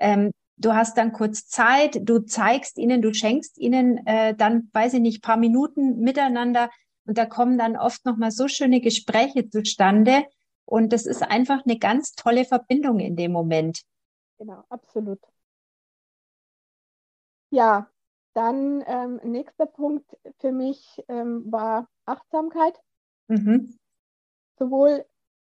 [0.00, 4.94] Ähm, du hast dann kurz Zeit, du zeigst ihnen, du schenkst ihnen äh, dann, weiß
[4.94, 6.68] ich nicht, paar Minuten miteinander
[7.06, 10.24] und da kommen dann oft noch mal so schöne Gespräche zustande
[10.64, 13.82] und das ist einfach eine ganz tolle Verbindung in dem Moment.
[14.38, 15.20] Genau, absolut.
[17.50, 17.88] Ja,
[18.34, 22.78] dann ähm, nächster Punkt für mich ähm, war Achtsamkeit.
[23.28, 23.78] Mhm.
[24.58, 25.06] Sowohl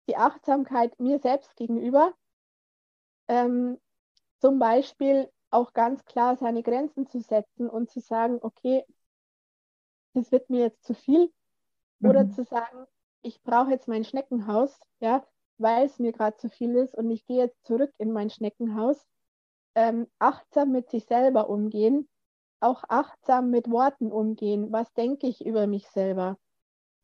[0.09, 2.15] die Achtsamkeit mir selbst gegenüber,
[3.29, 3.79] ähm,
[4.41, 8.85] zum Beispiel auch ganz klar seine Grenzen zu setzen und zu sagen, okay,
[10.15, 11.33] das wird mir jetzt zu viel.
[12.01, 12.11] Mhm.
[12.11, 12.87] Oder zu sagen,
[13.23, 15.25] ich brauche jetzt mein Schneckenhaus, ja,
[15.59, 19.07] weil es mir gerade zu viel ist und ich gehe jetzt zurück in mein Schneckenhaus
[19.75, 22.09] ähm, achtsam mit sich selber umgehen,
[22.61, 24.73] auch achtsam mit Worten umgehen.
[24.73, 26.37] Was denke ich über mich selber?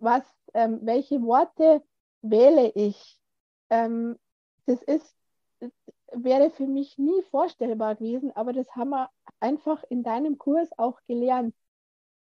[0.00, 1.82] Was, ähm, welche Worte
[2.22, 3.18] wähle ich?
[3.70, 4.18] Ähm,
[4.66, 5.16] das ist,
[6.12, 9.08] wäre für mich nie vorstellbar gewesen, aber das haben wir
[9.40, 11.54] einfach in deinem Kurs auch gelernt.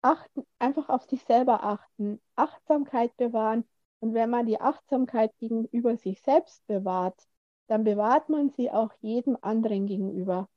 [0.04, 3.66] Achten, einfach auf sich selber achten, Achtsamkeit bewahren.
[4.00, 7.20] Und wenn man die Achtsamkeit gegenüber sich selbst bewahrt,
[7.68, 10.50] dann bewahrt man sie auch jedem anderen gegenüber.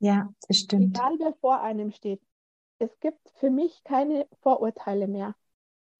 [0.00, 0.96] Ja, das stimmt.
[0.96, 2.20] Egal wer vor einem steht.
[2.78, 5.34] Es gibt für mich keine Vorurteile mehr,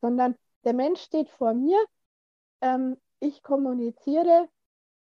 [0.01, 1.79] sondern der Mensch steht vor mir,
[2.61, 4.49] ähm, ich kommuniziere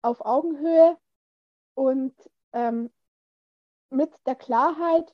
[0.02, 0.96] auf Augenhöhe
[1.74, 2.14] und
[2.52, 2.90] ähm,
[3.90, 5.12] mit der Klarheit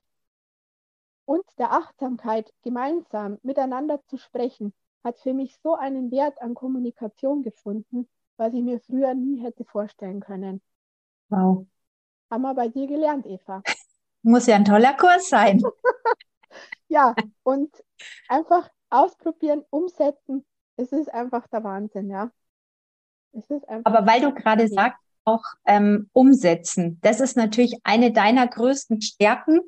[1.24, 4.72] und der Achtsamkeit gemeinsam miteinander zu sprechen,
[5.04, 9.64] hat für mich so einen Wert an Kommunikation gefunden, was ich mir früher nie hätte
[9.64, 10.62] vorstellen können.
[11.28, 11.66] Wow.
[12.30, 13.62] Haben wir bei dir gelernt, Eva.
[14.22, 15.62] Muss ja ein toller Kurs sein.
[16.88, 17.70] ja, und
[18.28, 20.44] einfach ausprobieren, umsetzen.
[20.76, 22.30] Es ist einfach der Wahnsinn, ja.
[23.32, 26.98] Es ist einfach Aber weil du gerade sagst, auch ähm, umsetzen.
[27.02, 29.60] Das ist natürlich eine deiner größten Stärken.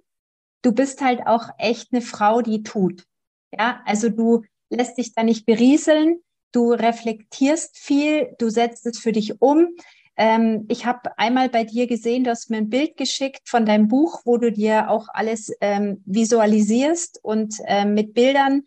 [0.64, 3.05] Du bist halt auch echt eine Frau, die tut.
[3.53, 6.20] Ja, also du lässt dich da nicht berieseln,
[6.53, 9.68] du reflektierst viel, du setzt es für dich um.
[10.16, 13.88] Ähm, ich habe einmal bei dir gesehen, du hast mir ein Bild geschickt von deinem
[13.88, 18.62] Buch, wo du dir auch alles ähm, visualisierst und ähm, mit Bildern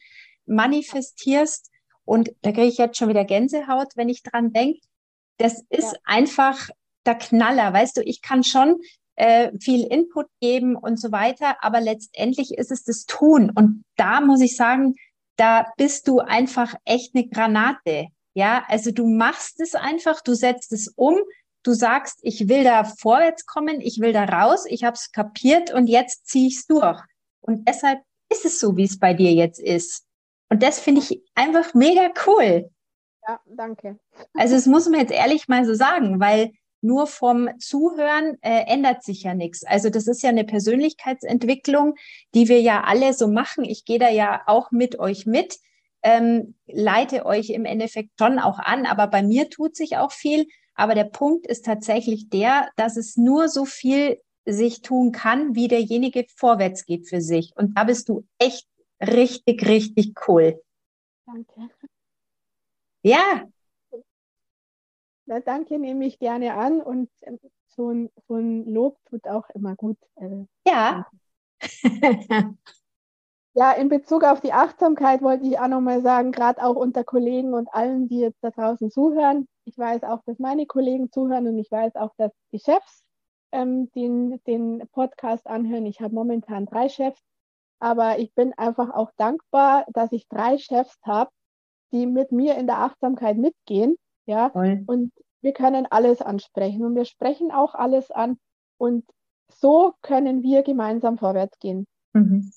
[0.45, 1.71] manifestierst.
[2.05, 4.81] Und da kriege ich jetzt schon wieder Gänsehaut, wenn ich dran denke.
[5.37, 5.99] Das ist ja.
[6.03, 6.69] einfach
[7.05, 7.73] der Knaller.
[7.73, 8.81] Weißt du, ich kann schon
[9.17, 13.51] äh, viel Input geben und so weiter, aber letztendlich ist es das Tun.
[13.53, 14.95] Und da muss ich sagen,
[15.37, 18.07] da bist du einfach echt eine Granate.
[18.33, 21.17] Ja, also du machst es einfach, du setzt es um,
[21.63, 25.73] du sagst, ich will da vorwärts kommen, ich will da raus, ich habe es kapiert
[25.73, 27.01] und jetzt ziehe ich es durch.
[27.41, 27.99] Und deshalb
[28.31, 30.05] ist es so, wie es bei dir jetzt ist.
[30.49, 32.69] Und das finde ich einfach mega cool.
[33.27, 33.97] Ja, danke.
[34.35, 39.03] Also das muss man jetzt ehrlich mal so sagen, weil nur vom Zuhören äh, ändert
[39.03, 39.63] sich ja nichts.
[39.63, 41.95] Also das ist ja eine Persönlichkeitsentwicklung,
[42.33, 43.63] die wir ja alle so machen.
[43.65, 45.59] Ich gehe da ja auch mit euch mit,
[46.03, 50.47] ähm, leite euch im Endeffekt schon auch an, aber bei mir tut sich auch viel.
[50.75, 55.67] Aber der Punkt ist tatsächlich der, dass es nur so viel sich tun kann, wie
[55.67, 57.51] derjenige vorwärts geht für sich.
[57.55, 58.67] Und da bist du echt
[59.01, 60.61] richtig, richtig cool.
[61.25, 61.69] Danke.
[63.01, 63.43] Ja,
[65.27, 69.49] na, danke, nehme ich gerne an und ähm, so ein, so ein Lob tut auch
[69.51, 69.97] immer gut.
[70.15, 71.05] Äh, ja.
[73.53, 77.53] ja, in Bezug auf die Achtsamkeit wollte ich auch nochmal sagen, gerade auch unter Kollegen
[77.53, 79.47] und allen, die jetzt da draußen zuhören.
[79.65, 83.03] Ich weiß auch, dass meine Kollegen zuhören und ich weiß auch, dass die Chefs
[83.51, 85.85] ähm, den, den Podcast anhören.
[85.85, 87.21] Ich habe momentan drei Chefs,
[87.79, 91.31] aber ich bin einfach auch dankbar, dass ich drei Chefs habe,
[91.91, 94.83] die mit mir in der Achtsamkeit mitgehen ja, Voll.
[94.85, 95.11] und
[95.41, 98.37] wir können alles ansprechen und wir sprechen auch alles an
[98.77, 99.05] und
[99.49, 101.87] so können wir gemeinsam vorwärts gehen.
[102.13, 102.51] Mhm.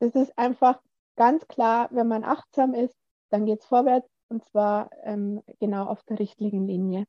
[0.00, 0.80] Das ist einfach
[1.16, 2.96] ganz klar, wenn man achtsam ist,
[3.30, 7.04] dann geht es vorwärts und zwar ähm, genau auf der richtigen Linie.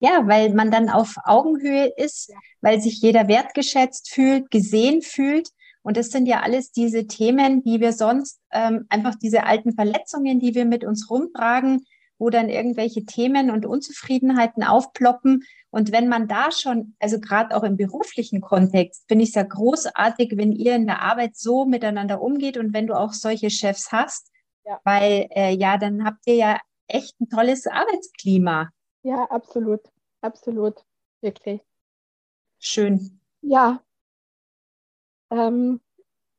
[0.00, 2.36] Ja, weil man dann auf Augenhöhe ist, ja.
[2.60, 5.48] weil sich jeder wertgeschätzt fühlt, gesehen fühlt.
[5.82, 10.40] Und das sind ja alles diese Themen, die wir sonst ähm, einfach diese alten Verletzungen,
[10.40, 11.84] die wir mit uns rumtragen,
[12.18, 15.44] wo dann irgendwelche Themen und Unzufriedenheiten aufploppen.
[15.70, 19.42] Und wenn man da schon, also gerade auch im beruflichen Kontext, finde ich es ja
[19.42, 23.92] großartig, wenn ihr in der Arbeit so miteinander umgeht und wenn du auch solche Chefs
[23.92, 24.30] hast,
[24.64, 24.80] ja.
[24.84, 28.70] weil äh, ja, dann habt ihr ja echt ein tolles Arbeitsklima.
[29.02, 29.80] Ja, absolut,
[30.20, 30.84] absolut,
[31.20, 31.60] wirklich.
[32.58, 33.20] Schön.
[33.42, 33.82] Ja,
[35.30, 35.80] ähm,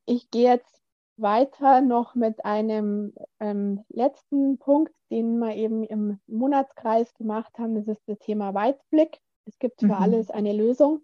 [0.06, 0.75] ich gehe jetzt
[1.18, 7.76] weiter noch mit einem ähm, letzten Punkt, den wir eben im Monatskreis gemacht haben.
[7.76, 9.20] Das ist das Thema Weitblick.
[9.46, 9.94] Es gibt für mhm.
[9.94, 11.02] alles eine Lösung.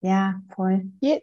[0.00, 0.90] Ja, voll.
[1.00, 1.22] Je,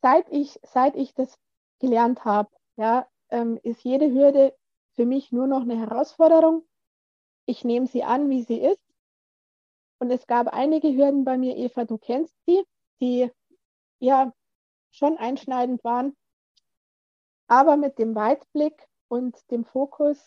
[0.00, 1.38] seit, ich, seit ich das
[1.78, 4.54] gelernt habe, ja, ähm, ist jede Hürde
[4.94, 6.64] für mich nur noch eine Herausforderung.
[7.46, 8.80] Ich nehme sie an, wie sie ist.
[9.98, 12.64] Und es gab einige Hürden bei mir, Eva, du kennst sie,
[13.00, 13.30] die
[14.00, 14.32] ja
[14.90, 16.16] schon einschneidend waren
[17.46, 20.18] aber mit dem Weitblick und dem Fokus,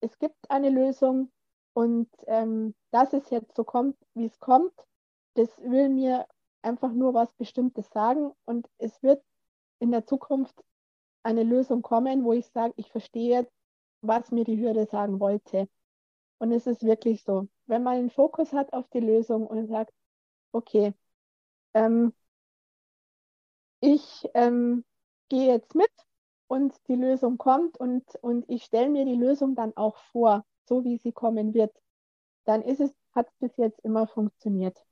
[0.00, 1.30] es gibt eine Lösung
[1.74, 4.74] und ähm, dass es jetzt so kommt, wie es kommt,
[5.34, 6.26] das will mir
[6.62, 9.22] einfach nur was Bestimmtes sagen und es wird
[9.78, 10.62] in der Zukunft
[11.22, 13.52] eine Lösung kommen, wo ich sage, ich verstehe jetzt,
[14.00, 15.68] was mir die Hürde sagen wollte.
[16.38, 19.92] Und es ist wirklich so, wenn man einen Fokus hat auf die Lösung und sagt,
[20.52, 20.94] okay,
[21.74, 22.12] ähm,
[23.80, 24.84] ich ähm,
[25.28, 25.90] gehe jetzt mit
[26.52, 30.84] und die Lösung kommt und, und ich stelle mir die Lösung dann auch vor, so
[30.84, 31.74] wie sie kommen wird,
[32.44, 34.84] dann ist es, hat es bis jetzt immer funktioniert.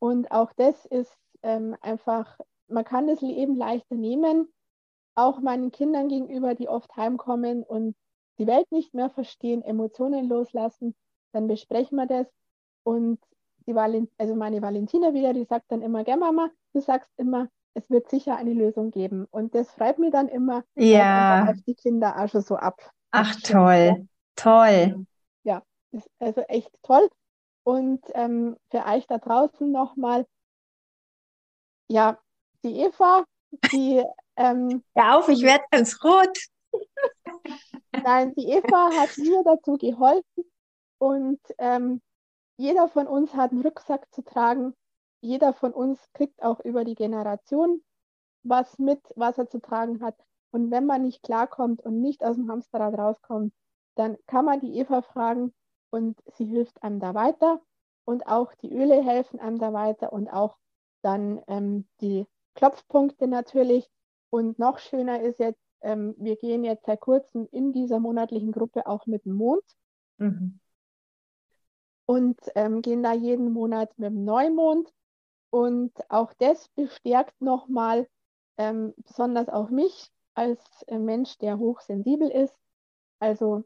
[0.00, 4.52] Und auch das ist ähm, einfach, man kann das Leben leichter nehmen,
[5.14, 7.96] auch meinen Kindern gegenüber, die oft heimkommen und
[8.36, 10.94] die Welt nicht mehr verstehen, Emotionen loslassen,
[11.32, 12.26] dann besprechen wir das.
[12.82, 13.18] Und
[13.66, 17.48] die Valent also meine Valentina wieder, die sagt dann immer, gell Mama, du sagst immer,
[17.74, 19.26] es wird sicher eine Lösung geben.
[19.30, 21.48] Und das freut mich dann immer, ja.
[21.50, 22.80] auf die Kinder auch schon so ab.
[23.10, 25.06] Ach toll, toll.
[25.42, 27.08] Ja, ist also echt toll.
[27.62, 30.26] Und ähm, für euch da draußen nochmal,
[31.88, 32.18] ja,
[32.64, 33.24] die Eva,
[33.72, 34.04] die.
[34.36, 36.38] Ähm, ja, auf, ich werde ganz rot.
[37.92, 40.44] Nein, die Eva hat mir dazu geholfen
[40.96, 42.00] und ähm,
[42.56, 44.74] jeder von uns hat einen Rucksack zu tragen
[45.20, 47.82] jeder von uns kriegt auch über die Generation
[48.42, 50.16] was mit, was er zu tragen hat.
[50.50, 53.52] Und wenn man nicht klarkommt und nicht aus dem Hamsterrad rauskommt,
[53.94, 55.52] dann kann man die Eva fragen
[55.90, 57.60] und sie hilft einem da weiter.
[58.04, 60.56] Und auch die Öle helfen einem da weiter und auch
[61.02, 63.88] dann ähm, die Klopfpunkte natürlich.
[64.30, 68.86] Und noch schöner ist jetzt, ähm, wir gehen jetzt seit kurzem in dieser monatlichen Gruppe
[68.86, 69.64] auch mit dem Mond.
[70.18, 70.58] Mhm.
[72.06, 74.92] Und ähm, gehen da jeden Monat mit dem Neumond.
[75.50, 78.08] Und auch das bestärkt nochmal
[78.56, 82.56] ähm, besonders auch mich als äh, Mensch, der hochsensibel ist.
[83.18, 83.64] Also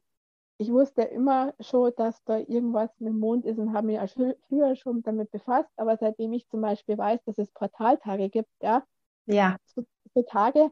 [0.58, 4.08] ich wusste immer schon, dass da irgendwas mit dem Mond ist und habe mich auch
[4.48, 5.70] früher schon damit befasst.
[5.76, 8.84] Aber seitdem ich zum Beispiel weiß, dass es Portaltage gibt, ja,
[9.26, 9.56] ja.
[9.64, 10.70] So, so Tage,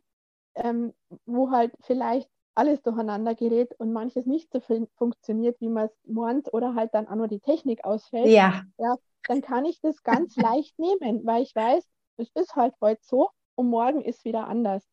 [0.54, 0.94] ähm,
[1.26, 4.60] wo halt vielleicht alles durcheinander gerät und manches nicht so
[4.96, 8.62] funktioniert, wie man es meint, oder halt dann auch nur die Technik ausfällt, ja.
[8.78, 8.96] ja,
[9.28, 11.84] dann kann ich das ganz leicht nehmen, weil ich weiß,
[12.18, 14.86] es ist halt heute so und morgen ist wieder anders.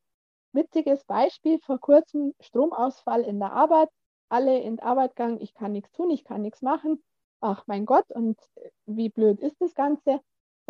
[0.53, 3.89] Witziges Beispiel, vor kurzem Stromausfall in der Arbeit
[4.29, 7.03] alle in die Arbeit gegangen, ich kann nichts tun, ich kann nichts machen.
[7.41, 8.37] Ach mein Gott, und
[8.85, 10.19] wie blöd ist das Ganze?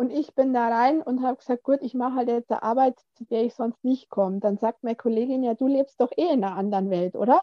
[0.00, 2.98] Und ich bin da rein und habe gesagt, gut, ich mache halt jetzt eine Arbeit,
[3.16, 4.40] zu der ich sonst nicht komme.
[4.40, 7.42] Dann sagt meine Kollegin, ja, du lebst doch eh in einer anderen Welt, oder?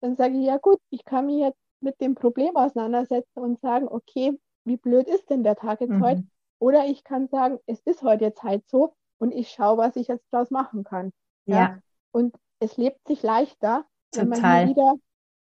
[0.00, 3.86] Dann sage ich, ja gut, ich kann mich jetzt mit dem Problem auseinandersetzen und sagen,
[3.86, 6.04] okay, wie blöd ist denn der Tag jetzt mhm.
[6.04, 6.24] heute?
[6.58, 10.08] Oder ich kann sagen, es ist heute jetzt halt so und ich schaue, was ich
[10.08, 11.12] jetzt daraus machen kann.
[11.46, 11.56] Ja.
[11.56, 11.78] ja.
[12.10, 14.28] Und es lebt sich leichter, Total.
[14.28, 14.94] wenn man wieder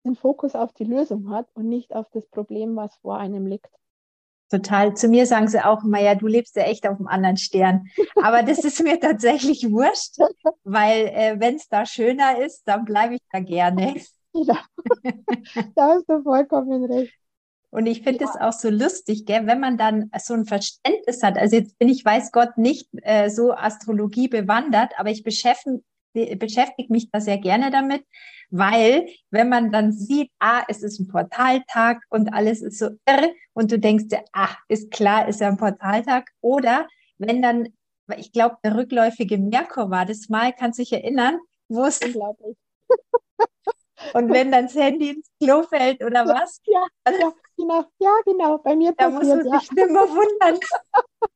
[0.04, 3.70] den Fokus auf die Lösung hat und nicht auf das Problem, was vor einem liegt.
[4.50, 4.94] Total.
[4.94, 7.86] Zu mir sagen sie auch immer, ja, du lebst ja echt auf einem anderen Stern.
[8.22, 10.16] Aber das ist mir tatsächlich wurscht,
[10.64, 13.96] weil äh, wenn es da schöner ist, dann bleibe ich da gerne.
[14.32, 14.58] Ja,
[15.74, 17.12] da hast du vollkommen recht.
[17.70, 18.48] Und ich finde es ja.
[18.48, 21.36] auch so lustig, gell, wenn man dann so ein Verständnis hat.
[21.36, 26.92] Also jetzt bin ich, weiß Gott, nicht äh, so Astrologie bewandert, aber ich beschäftige, beschäftige
[26.92, 28.04] mich da sehr gerne damit,
[28.50, 33.34] weil wenn man dann sieht, ah, es ist ein Portaltag und alles ist so irre
[33.52, 36.30] und du denkst dir, ah, ist klar, ist ja ein Portaltag.
[36.40, 36.86] Oder
[37.18, 37.68] wenn dann,
[38.16, 42.56] ich glaube, der rückläufige Merkur war das mal, kannst du dich erinnern, wo es unglaublich.
[44.14, 46.60] Und wenn dann das Handy ins Klo fällt oder was?
[46.66, 47.84] Ja, ja, genau.
[47.98, 48.58] Ja, genau.
[48.58, 49.84] Bei mir da passiert, muss man sich ja.
[49.84, 50.60] nicht mehr wundern.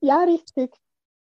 [0.00, 0.72] ja, richtig.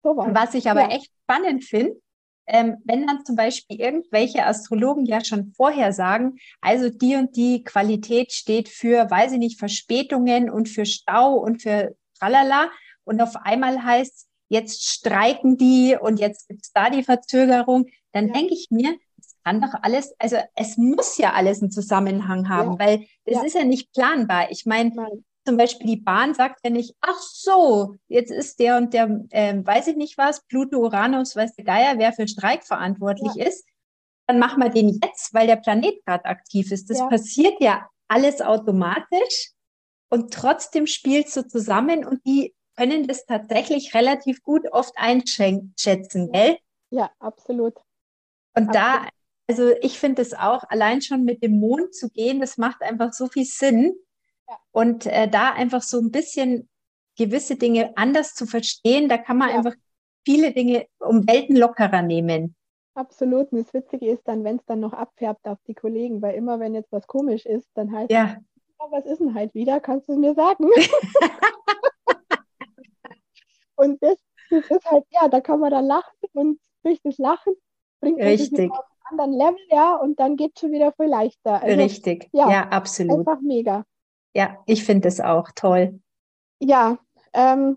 [0.02, 0.88] So was ich aber ja.
[0.88, 2.00] echt spannend finde,
[2.46, 7.62] ähm, wenn dann zum Beispiel irgendwelche Astrologen ja schon vorher sagen, also die und die
[7.64, 12.70] Qualität steht für, weiß ich nicht, Verspätungen und für Stau und für tralala
[13.04, 18.28] und auf einmal heißt, jetzt streiken die und jetzt gibt es da die Verzögerung, dann
[18.28, 18.34] ja.
[18.34, 22.72] denke ich mir, es kann doch alles, also es muss ja alles einen Zusammenhang haben,
[22.72, 22.78] ja.
[22.78, 23.42] weil das ja.
[23.44, 24.50] ist ja nicht planbar.
[24.50, 24.92] Ich meine,
[25.44, 29.66] zum Beispiel die Bahn sagt ja nicht, ach so, jetzt ist der und der, ähm,
[29.66, 33.46] weiß ich nicht was, Pluto, Uranus, weiß der Geier, wer für Streik verantwortlich ja.
[33.46, 33.66] ist,
[34.26, 36.88] dann machen wir den jetzt, weil der Planet gerade aktiv ist.
[36.90, 37.08] Das ja.
[37.08, 39.52] passiert ja alles automatisch
[40.10, 46.56] und trotzdem spielt so zusammen und die können das tatsächlich relativ gut oft einschätzen, gell?
[46.90, 47.74] Ja, absolut.
[48.54, 48.74] Und absolut.
[48.74, 49.08] da,
[49.48, 53.12] also ich finde es auch, allein schon mit dem Mond zu gehen, das macht einfach
[53.12, 53.94] so viel Sinn
[54.70, 56.68] und äh, da einfach so ein bisschen
[57.16, 59.56] gewisse Dinge anders zu verstehen, da kann man ja.
[59.56, 59.74] einfach
[60.24, 62.54] viele Dinge um Welten lockerer nehmen.
[62.94, 63.52] Absolut.
[63.52, 66.60] Und das Witzige ist dann, wenn es dann noch abfärbt auf die Kollegen, weil immer,
[66.60, 68.36] wenn jetzt was komisch ist, dann heißt ja.
[68.36, 69.80] es, was ist denn halt wieder?
[69.80, 70.64] Kannst du es mir sagen?
[73.76, 74.16] und das,
[74.50, 77.54] das ist halt, ja, da kann man dann lachen und durch das Lachen
[78.00, 78.56] bringt man Richtig.
[78.56, 81.62] sich auf einen anderen Level, ja, und dann geht es schon wieder viel leichter.
[81.62, 83.20] Also, Richtig, ja, ja, absolut.
[83.20, 83.84] Einfach mega.
[84.34, 86.00] Ja, ich finde es auch toll.
[86.58, 86.98] Ja,
[87.32, 87.76] ähm,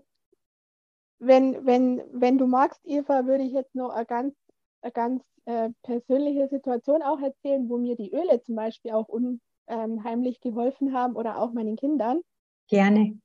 [1.18, 4.34] wenn, wenn, wenn du magst, Eva, würde ich jetzt noch eine ganz,
[4.82, 10.40] eine ganz äh, persönliche Situation auch erzählen, wo mir die Öle zum Beispiel auch unheimlich
[10.40, 12.20] geholfen haben oder auch meinen Kindern.
[12.68, 13.18] Gerne.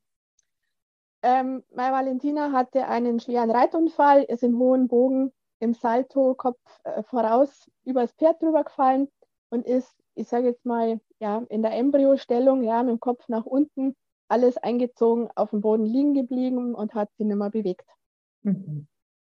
[1.24, 7.04] Ähm, meine Valentina hatte einen schweren Reitunfall, ist im hohen Bogen im Salto Kopf äh,
[7.04, 9.08] voraus übers Pferd drüber gefallen
[9.50, 13.46] und ist, ich sage jetzt mal, ja, in der Embryostellung, ja, mit dem Kopf nach
[13.46, 13.96] unten,
[14.28, 17.88] alles eingezogen, auf dem Boden liegen geblieben und hat sie nicht mehr bewegt.
[18.42, 18.88] Mhm.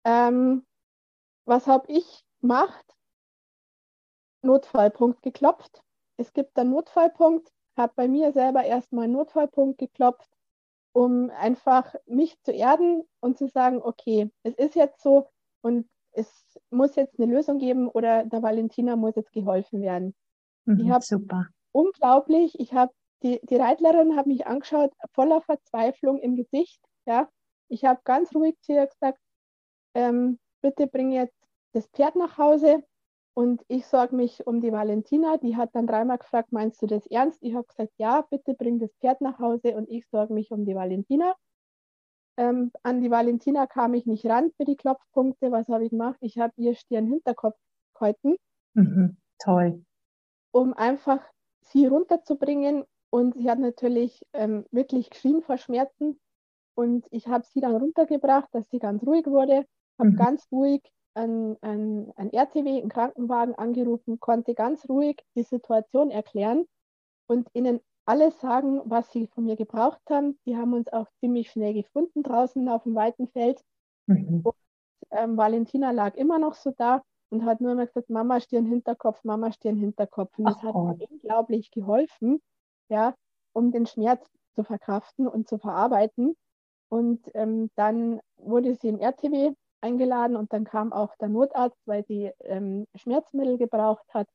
[0.05, 0.65] Ähm,
[1.45, 2.85] was habe ich gemacht?
[4.43, 5.83] Notfallpunkt geklopft.
[6.17, 10.31] Es gibt einen Notfallpunkt, habe bei mir selber erstmal einen Notfallpunkt geklopft,
[10.93, 15.29] um einfach mich zu erden und zu sagen, okay, es ist jetzt so
[15.63, 20.15] und es muss jetzt eine Lösung geben oder der Valentina muss jetzt geholfen werden.
[20.65, 22.59] Mhm, ich habe super unglaublich.
[22.59, 22.93] Ich habe
[23.23, 26.81] die, die Reitlerin hat mich angeschaut, voller Verzweiflung im Gesicht.
[27.07, 27.29] Ja,
[27.69, 29.19] ich habe ganz ruhig zu ihr gesagt,
[29.95, 31.37] ähm, bitte bring jetzt
[31.73, 32.83] das Pferd nach Hause.
[33.35, 35.39] Und ich sorge mich um die Valentina.
[35.39, 37.43] Die hat dann dreimal gefragt, meinst du das ernst?
[37.43, 40.67] Ich habe gesagt, ja, bitte bring das Pferd nach Hause und ich sorge mich um
[40.67, 41.35] die Valentina.
[42.37, 45.51] Ähm, an die Valentina kam ich nicht ran für die Klopfpunkte.
[45.51, 46.19] Was habe ich gemacht?
[46.21, 47.57] Ich habe ihr Stirn-Hinterkopf
[47.95, 48.37] gehalten.
[48.75, 49.85] Mhm, toll.
[50.51, 51.23] Um einfach
[51.63, 52.85] sie runterzubringen.
[53.11, 56.19] Und sie hat natürlich ähm, wirklich geschrien vor Schmerzen.
[56.75, 59.67] Und ich habe sie dann runtergebracht, dass sie ganz ruhig wurde.
[59.99, 60.17] Habe mhm.
[60.17, 60.83] ganz ruhig
[61.15, 66.65] ein, ein, ein RTW, einen Krankenwagen angerufen, konnte ganz ruhig die Situation erklären
[67.27, 70.39] und ihnen alles sagen, was sie von mir gebraucht haben.
[70.47, 73.63] Die haben uns auch ziemlich schnell gefunden draußen auf dem weiten Feld.
[74.07, 74.41] Mhm.
[74.43, 74.55] Und,
[75.11, 77.03] ähm, Valentina lag immer noch so da
[77.33, 80.39] und hat nur immer gesagt, Mama Stirn Hinterkopf, Mama Stirn Hinterkopf.
[80.39, 82.43] Und das Ach, hat mir unglaublich geholfen,
[82.91, 83.15] ja,
[83.55, 86.37] um den Schmerz zu verkraften und zu verarbeiten.
[86.91, 92.05] Und ähm, dann wurde sie im RTW eingeladen und dann kam auch der Notarzt, weil
[92.05, 94.29] sie ähm, Schmerzmittel gebraucht hat.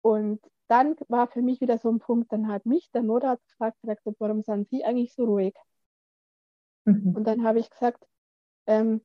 [0.00, 3.76] Und dann war für mich wieder so ein Punkt, dann hat mich der Notarzt gefragt,
[3.82, 5.54] gesagt, warum sind Sie eigentlich so ruhig?
[6.84, 7.16] Mhm.
[7.16, 8.06] Und dann habe ich gesagt,
[8.66, 9.00] ähm,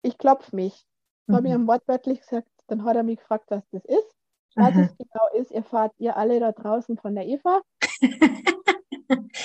[0.00, 0.86] ich klopfe mich.
[1.28, 1.34] Mhm.
[1.34, 4.14] habe ich ihm wortwörtlich gesagt, dann hat er mich gefragt, was das ist.
[4.54, 4.80] Was mhm.
[4.80, 7.60] es genau ist, erfahrt ihr alle da draußen von der Eva.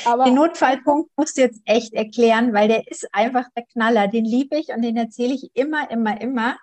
[0.06, 4.08] Aber den Notfallpunkt musst du jetzt echt erklären, weil der ist einfach der Knaller.
[4.08, 6.58] Den liebe ich und den erzähle ich immer, immer, immer.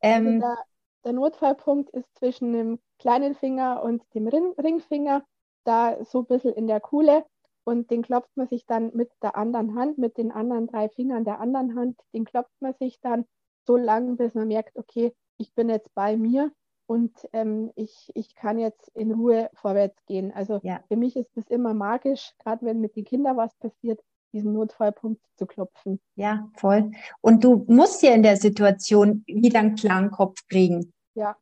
[0.00, 0.58] Also ähm, der,
[1.04, 5.24] der, Notfallpunkt ist zwischen dem kleinen Finger und dem Ring, Ringfinger,
[5.64, 7.24] da so ein bisschen in der Kuhle.
[7.64, 11.24] Und den klopft man sich dann mit der anderen Hand, mit den anderen drei Fingern
[11.24, 13.24] der anderen Hand, den klopft man sich dann
[13.66, 16.52] so lange, bis man merkt, okay, ich bin jetzt bei mir
[16.86, 20.32] und ähm, ich, ich kann jetzt in Ruhe vorwärts gehen.
[20.32, 20.80] Also ja.
[20.88, 24.00] für mich ist es immer magisch, gerade wenn mit den Kindern was passiert,
[24.32, 26.00] diesen Notfallpunkt zu klopfen.
[26.14, 26.92] Ja, voll.
[27.20, 30.92] Und du musst ja in der Situation wieder einen klaren Kopf kriegen.
[31.14, 31.36] Ja.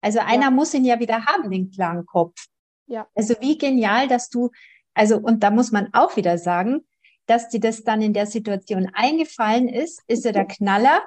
[0.00, 0.50] Also einer ja.
[0.50, 2.46] muss ihn ja wieder haben, den klaren Kopf.
[2.86, 3.06] Ja.
[3.14, 4.50] Also wie genial, dass du,
[4.94, 6.86] also und da muss man auch wieder sagen,
[7.26, 11.02] dass dir das dann in der Situation eingefallen ist, ist ja der Knaller.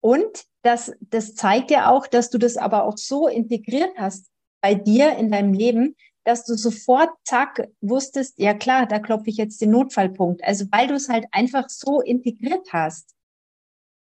[0.00, 4.30] Und das, das zeigt ja auch, dass du das aber auch so integriert hast
[4.60, 9.36] bei dir in deinem Leben, dass du sofort, zack, wusstest, ja klar, da klopfe ich
[9.36, 10.42] jetzt den Notfallpunkt.
[10.42, 13.14] Also weil du es halt einfach so integriert hast.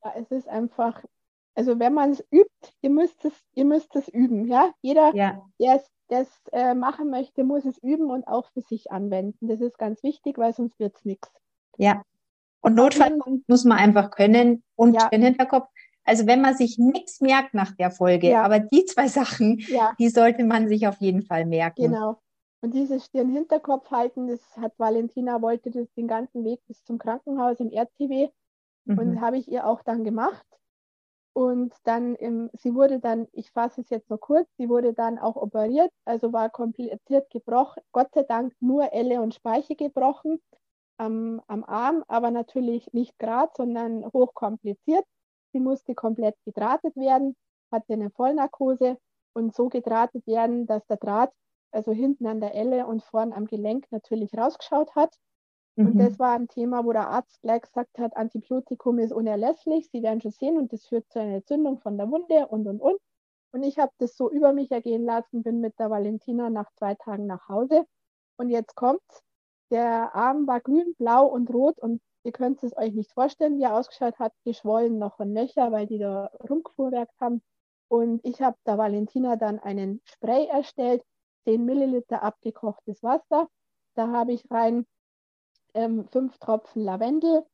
[0.05, 1.03] Ja, es ist einfach,
[1.57, 4.73] also wenn man es übt, ihr müsst es, ihr müsst es üben, ja.
[4.83, 5.45] Jeder, ja.
[5.59, 9.49] der es äh, machen möchte, muss es üben und auch für sich anwenden.
[9.49, 11.29] Das ist ganz wichtig, weil sonst wird es nichts.
[11.77, 12.03] Ja.
[12.61, 15.09] Und Notfallpunkt muss man einfach können und ja.
[15.09, 15.69] den Hinterkopf.
[16.05, 18.43] Also wenn man sich nichts merkt nach der Folge, ja.
[18.43, 19.95] aber die zwei Sachen, ja.
[19.99, 21.83] die sollte man sich auf jeden Fall merken.
[21.83, 22.19] Genau.
[22.61, 27.59] Und dieses Stirn-Hinterkopf halten, das hat Valentina wollte das den ganzen Weg bis zum Krankenhaus
[27.59, 28.31] im RTW
[28.85, 28.99] mhm.
[28.99, 30.47] und habe ich ihr auch dann gemacht.
[31.35, 35.19] Und dann, im, sie wurde dann, ich fasse es jetzt noch kurz, sie wurde dann
[35.19, 40.41] auch operiert, also war kompliziert gebrochen, Gott sei Dank nur Elle und Speiche gebrochen
[40.99, 45.05] am, am Arm, aber natürlich nicht gerade, sondern hochkompliziert.
[45.53, 47.37] Sie musste komplett gedrahtet werden,
[47.71, 48.99] hatte eine Vollnarkose
[49.35, 51.33] und so gedrahtet werden, dass der Draht
[51.73, 55.15] also hinten an der Elle und vorn am Gelenk natürlich rausgeschaut hat.
[55.77, 55.87] Mhm.
[55.87, 60.03] Und das war ein Thema, wo der Arzt gleich gesagt hat, Antibiotikum ist unerlässlich, Sie
[60.03, 63.01] werden schon sehen und das führt zu einer Entzündung von der Wunde und und und.
[63.53, 66.95] Und ich habe das so über mich ergehen lassen, bin mit der Valentina nach zwei
[66.95, 67.85] Tagen nach Hause.
[68.39, 69.23] Und jetzt kommt's.
[69.71, 73.65] Der Arm war grün, blau und rot und Ihr könnt es euch nicht vorstellen, wie
[73.65, 77.43] er ausgeschaut hat, geschwollen noch von Löcher, weil die da rumgefuhrwerkt haben.
[77.89, 81.05] Und ich habe da Valentina dann einen Spray erstellt,
[81.45, 83.49] 10 Milliliter abgekochtes Wasser.
[83.95, 84.87] Da habe ich rein
[85.75, 87.45] ähm, 5 Tropfen Lavendel,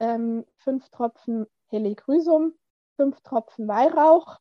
[0.00, 2.54] ähm, 5 Tropfen Helichrysum,
[2.96, 4.38] 5 Tropfen Weihrauch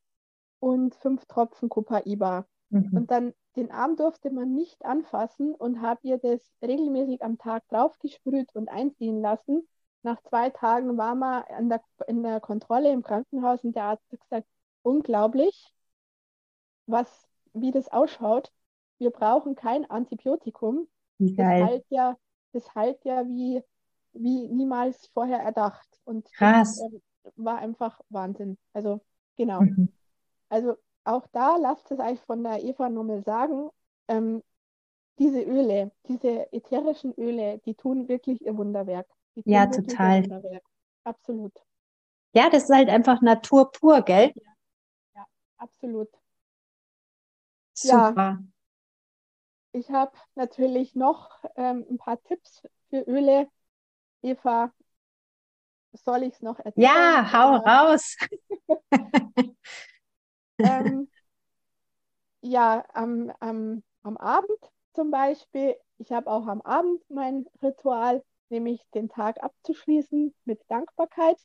[0.60, 2.46] und 5 Tropfen Copaiba.
[2.70, 2.98] Mhm.
[2.98, 7.68] Und dann den Arm durfte man nicht anfassen und habe ihr das regelmäßig am Tag
[7.68, 9.68] draufgesprüht und einziehen lassen.
[10.01, 14.05] Nach zwei Tagen war man in der, in der Kontrolle im Krankenhaus und der Arzt
[14.12, 14.47] hat gesagt,
[14.82, 15.74] unglaublich,
[16.86, 18.51] was, wie das ausschaut.
[18.97, 20.88] Wir brauchen kein Antibiotikum.
[21.18, 22.18] Das heilt ja,
[22.53, 23.62] das heilt ja wie,
[24.14, 25.88] wie niemals vorher erdacht.
[26.05, 26.80] Und Krass.
[26.80, 26.99] Das, äh,
[27.36, 28.57] war einfach Wahnsinn.
[28.74, 29.01] Also
[29.36, 29.62] genau.
[29.62, 29.89] Mhm.
[30.47, 33.70] Also auch da lasst es euch von der Eva nochmal sagen,
[34.08, 34.43] ähm,
[35.18, 39.08] diese Öle, diese ätherischen Öle, die tun wirklich ihr Wunderwerk.
[39.45, 40.24] ja, total.
[40.24, 40.64] Wunderwerk.
[41.04, 41.54] Absolut.
[42.34, 44.32] Ja, das ist halt einfach Natur pur, gell?
[44.36, 44.52] Ja,
[45.16, 45.26] ja
[45.58, 46.10] absolut.
[47.74, 48.14] Super.
[48.16, 48.39] Ja,
[49.72, 53.47] ich habe natürlich noch ähm, ein paar Tipps für Öle.
[54.22, 54.74] Eva,
[55.93, 56.88] soll ich es noch erzählen?
[56.88, 58.18] Ja, hau raus.
[60.60, 61.10] ähm,
[62.41, 64.60] ja, am, am, am Abend
[64.93, 71.38] zum Beispiel, ich habe auch am Abend mein Ritual, nämlich den Tag abzuschließen mit Dankbarkeit.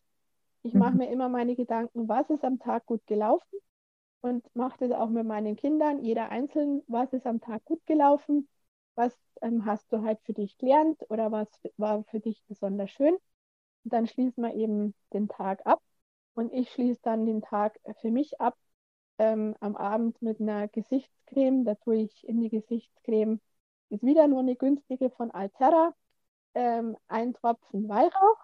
[0.62, 0.98] Ich mache mhm.
[0.98, 3.58] mir immer meine Gedanken, was ist am Tag gut gelaufen
[4.22, 8.48] und mache das auch mit meinen Kindern, jeder einzeln, was ist am Tag gut gelaufen,
[8.94, 13.14] was ähm, hast du halt für dich gelernt oder was war für dich besonders schön.
[13.84, 15.82] Und dann schließen wir eben den Tag ab
[16.34, 18.56] und ich schließe dann den Tag für mich ab
[19.18, 21.64] ähm, am Abend mit einer Gesichtscreme.
[21.64, 23.40] Da tue ich in die Gesichtscreme,
[23.90, 25.94] ist wieder nur eine günstige von Altera,
[26.54, 28.40] ähm, ein Tropfen Weihrauch.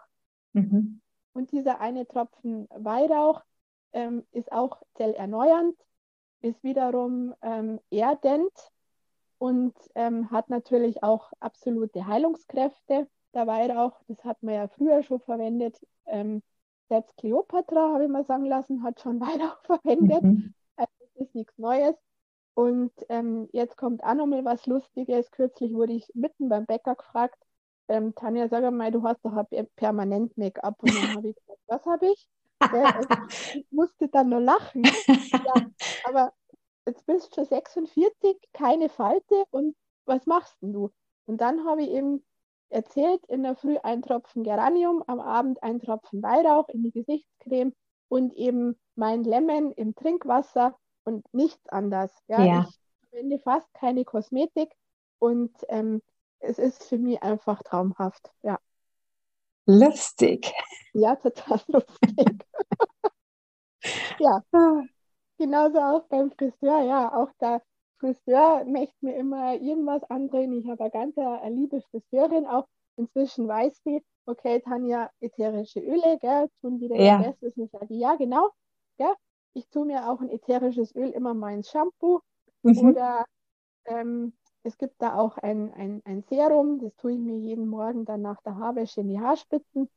[0.52, 1.00] Mhm.
[1.32, 3.42] Und dieser eine Tropfen Weihrauch
[3.92, 5.76] ähm, ist auch zellerneuernd,
[6.40, 8.52] ist wiederum ähm, erdend
[9.38, 13.08] und ähm, hat natürlich auch absolute Heilungskräfte.
[13.32, 15.80] Der Weihrauch, das hat man ja früher schon verwendet.
[16.06, 16.42] Ähm,
[16.88, 20.22] selbst Kleopatra, habe ich mal sagen lassen, hat schon Weihrauch verwendet.
[20.22, 20.54] Mhm.
[21.20, 21.94] Ist nichts Neues.
[22.54, 25.30] Und ähm, jetzt kommt auch nochmal was Lustiges.
[25.30, 27.36] Kürzlich wurde ich mitten beim Bäcker gefragt,
[27.88, 29.32] ähm, Tanja, sag mal, du hast doch
[29.76, 30.82] permanent Make-up.
[30.82, 32.28] Und dann habe ich gesagt, was habe ich?
[32.60, 33.08] Also
[33.54, 34.82] ich musste dann nur lachen.
[34.84, 35.54] Ja,
[36.04, 36.32] aber
[36.86, 40.90] jetzt bist du schon 46, keine Falte und was machst denn du?
[41.26, 42.24] Und dann habe ich eben
[42.68, 47.72] erzählt, in der Früh ein Tropfen Geranium, am Abend ein Tropfen Weihrauch in die Gesichtscreme
[48.08, 50.76] und eben mein Lemon im Trinkwasser
[51.10, 52.10] und nichts anderes.
[52.28, 52.66] Ja, ja.
[52.68, 54.72] Ich verwende fast keine Kosmetik
[55.18, 56.02] und ähm,
[56.38, 58.30] es ist für mich einfach traumhaft.
[58.42, 58.58] Ja.
[59.66, 60.52] Lustig.
[60.94, 62.44] Ja, total lustig.
[64.18, 64.42] ja.
[64.52, 64.82] Ah.
[65.38, 67.14] Genauso auch beim Friseur, ja.
[67.14, 67.62] Auch der
[67.98, 70.52] Friseur möchte mir immer irgendwas andrehen.
[70.58, 76.18] Ich habe eine ganz eine liebe Friseurin, auch inzwischen weiß sie, okay, Tanja, ätherische Öle,
[76.20, 77.18] gell, tun wieder ja.
[77.18, 77.56] ihr Bestes.
[77.56, 78.50] Ich sage, ja, genau,
[78.98, 79.14] gell.
[79.52, 82.20] Ich tue mir auch ein ätherisches Öl immer mal ins Shampoo
[82.62, 82.78] mhm.
[82.78, 83.24] oder
[83.84, 84.32] ähm,
[84.62, 88.22] es gibt da auch ein, ein, ein Serum, das tue ich mir jeden Morgen dann
[88.22, 89.88] nach der Haarwäsche in die Haarspitzen.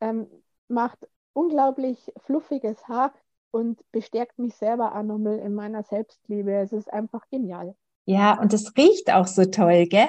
[0.00, 0.26] Ähm,
[0.68, 3.12] macht unglaublich fluffiges Haar
[3.50, 6.52] und bestärkt mich selber auch nochmal in meiner Selbstliebe.
[6.52, 7.74] Es ist einfach genial.
[8.04, 10.08] Ja, und es riecht auch so toll, gell?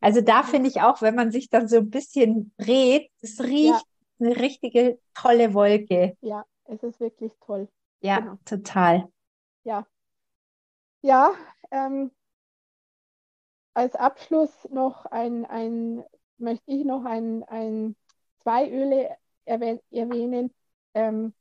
[0.00, 3.86] Also da finde ich auch, wenn man sich dann so ein bisschen dreht, es riecht
[4.18, 4.26] ja.
[4.26, 6.16] eine richtige tolle Wolke.
[6.20, 7.68] Ja, es ist wirklich toll.
[8.00, 8.38] Ja, genau.
[8.44, 9.10] total.
[9.64, 9.86] Ja.
[11.02, 11.32] Ja,
[11.70, 12.10] ähm,
[13.74, 16.04] als Abschluss noch ein, ein
[16.38, 17.96] möchte ich noch ein, ein
[18.42, 20.52] zwei Öle erwähnen.
[20.94, 21.32] Ähm,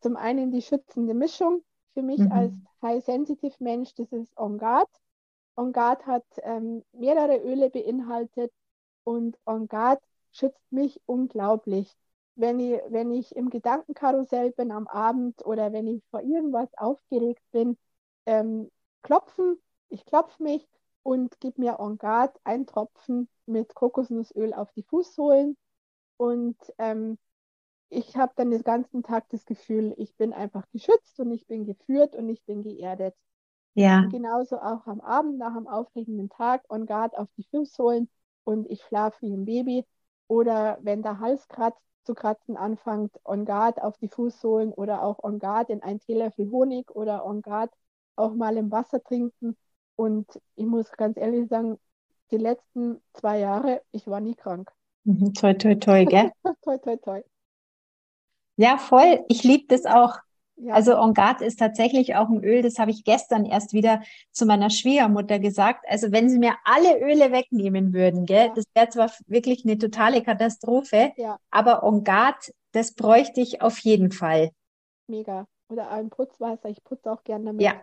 [0.00, 1.62] zum einen die schützende Mischung.
[1.94, 2.32] Für mich mhm.
[2.32, 4.88] als High-Sensitive-Mensch, das ist On Guard.
[5.56, 8.52] On Guard hat ähm, mehrere Öle beinhaltet
[9.04, 10.02] und On Guard
[10.32, 11.96] schützt mich unglaublich.
[12.36, 17.42] Wenn ich, wenn ich im Gedankenkarussell bin am Abend oder wenn ich vor irgendwas aufgeregt
[17.52, 17.78] bin,
[18.26, 18.70] ähm,
[19.02, 19.58] klopfen,
[19.88, 20.66] ich klopfe mich
[21.02, 25.56] und gebe mir On Guard einen Tropfen mit Kokosnussöl auf die Fußsohlen
[26.16, 27.18] und ähm,
[27.90, 31.64] ich habe dann den ganzen Tag das Gefühl, ich bin einfach geschützt und ich bin
[31.64, 33.14] geführt und ich bin geerdet.
[33.74, 34.00] Ja.
[34.00, 38.08] Und genauso auch am Abend nach einem aufregenden Tag on guard auf die Fußsohlen
[38.44, 39.84] und ich schlafe wie ein Baby.
[40.26, 45.22] Oder wenn der Hals kratzt, zu kratzen anfängt, on guard auf die Fußsohlen oder auch
[45.22, 47.72] on guard in ein Teelöffel Honig oder on guard
[48.16, 49.56] auch mal im Wasser trinken.
[49.96, 51.78] Und ich muss ganz ehrlich sagen,
[52.30, 54.70] die letzten zwei Jahre, ich war nie krank.
[55.06, 56.30] Mhm, toi, toi, toi, gell?
[56.62, 57.22] toi, toi, toi.
[58.56, 59.24] Ja, voll.
[59.28, 60.18] Ich liebe das auch.
[60.56, 60.74] Ja.
[60.74, 64.46] Also On Guard ist tatsächlich auch ein Öl, das habe ich gestern erst wieder zu
[64.46, 65.84] meiner Schwiegermutter gesagt.
[65.88, 68.52] Also wenn sie mir alle Öle wegnehmen würden, gell, ja.
[68.54, 71.38] das wäre zwar wirklich eine totale Katastrophe, ja.
[71.50, 74.50] aber On Guard, das bräuchte ich auf jeden Fall.
[75.08, 75.46] Mega.
[75.68, 77.62] Oder ein Putzwasser, ich putze auch gerne damit.
[77.62, 77.74] Ja,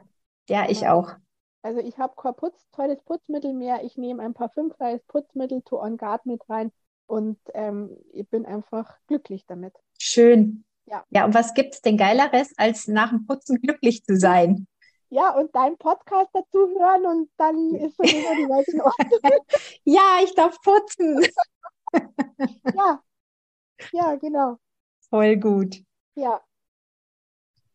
[0.48, 1.16] ja, ich auch.
[1.64, 3.84] Also ich habe kein Putz, tolles Putzmittel mehr.
[3.84, 6.72] Ich nehme ein parfümfreies Putzmittel to On Guard mit rein
[7.06, 9.74] und ähm, ich bin einfach glücklich damit.
[10.00, 10.64] Schön.
[10.92, 11.06] Ja.
[11.10, 14.68] Ja, und was gibt es denn Geileres, als nach dem Putzen glücklich zu sein?
[15.10, 19.46] Ja, und deinen Podcast dazu hören und dann ist sowieso die Welt in Ordnung.
[19.86, 21.26] ja, ich darf putzen.
[22.76, 23.02] ja,
[23.92, 24.58] ja, genau.
[25.10, 25.78] Voll gut.
[26.16, 26.42] Ja.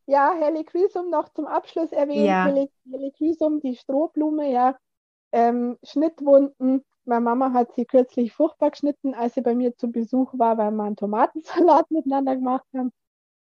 [0.06, 2.26] Ja, Helichrysum noch zum Abschluss erwähnt.
[2.26, 2.46] Ja.
[2.90, 4.76] Helichrysum, die Strohblume, ja.
[5.32, 10.32] Ähm, Schnittwunden, meine Mama hat sie kürzlich furchtbar geschnitten, als sie bei mir zu Besuch
[10.38, 12.92] war, weil wir einen Tomatensalat miteinander gemacht haben.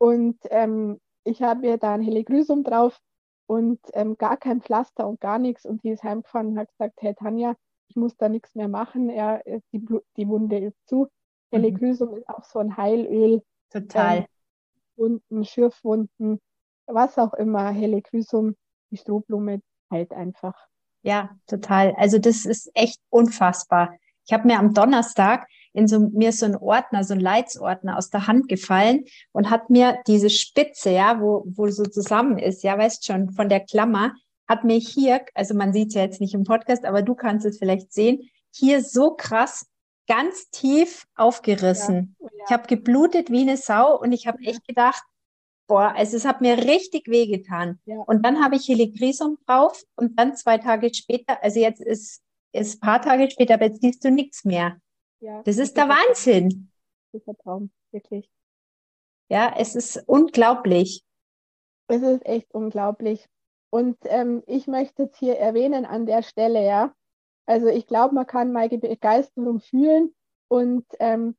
[0.04, 3.00] Und ähm, ich habe ihr da ein Heligrysum drauf
[3.46, 5.64] und ähm, gar kein Pflaster und gar nichts.
[5.64, 7.56] Und sie ist heimgefahren und hat gesagt, hey Tanja,
[7.88, 9.08] ich muss da nichts mehr machen.
[9.08, 9.40] Ja,
[9.72, 9.82] die,
[10.18, 11.04] die Wunde ist zu.
[11.04, 11.56] Mhm.
[11.56, 13.42] Heligrysum ist auch so ein Heilöl.
[13.70, 14.18] Total.
[14.18, 14.26] Ähm,
[14.96, 16.38] Wunden, Schürfwunden.
[16.84, 18.56] was auch immer, Helichrysum,
[18.90, 20.68] die Strohblume heilt einfach.
[21.00, 21.94] Ja, total.
[21.96, 23.96] Also das ist echt unfassbar.
[24.26, 28.08] Ich habe mir am Donnerstag in so mir so ein Ordner, so ein Leitsordner aus
[28.08, 32.78] der Hand gefallen und hat mir diese Spitze, ja, wo, wo so zusammen ist, ja,
[32.78, 34.14] weißt schon, von der Klammer,
[34.48, 37.44] hat mir hier, also man sieht es ja jetzt nicht im Podcast, aber du kannst
[37.44, 39.66] es vielleicht sehen, hier so krass
[40.06, 42.16] ganz tief aufgerissen.
[42.20, 42.44] Ja, ja.
[42.46, 45.02] Ich habe geblutet wie eine Sau und ich habe echt gedacht,
[45.66, 47.80] boah, also es hat mir richtig wehgetan.
[47.86, 47.96] Ja.
[48.06, 52.20] Und dann habe ich Heligrisum drauf und dann zwei Tage später, also jetzt ist
[52.52, 54.76] es paar Tage später, aber jetzt siehst du nichts mehr.
[55.24, 56.70] Ja, das ist der Wahnsinn.
[57.14, 58.30] Der Traum, wirklich.
[59.30, 61.02] Ja, es ist unglaublich.
[61.88, 63.26] Es ist echt unglaublich.
[63.70, 66.94] Und ähm, ich möchte jetzt hier erwähnen an der Stelle, ja,
[67.46, 70.14] also ich glaube, man kann meine Begeisterung fühlen
[70.48, 71.36] und ähm,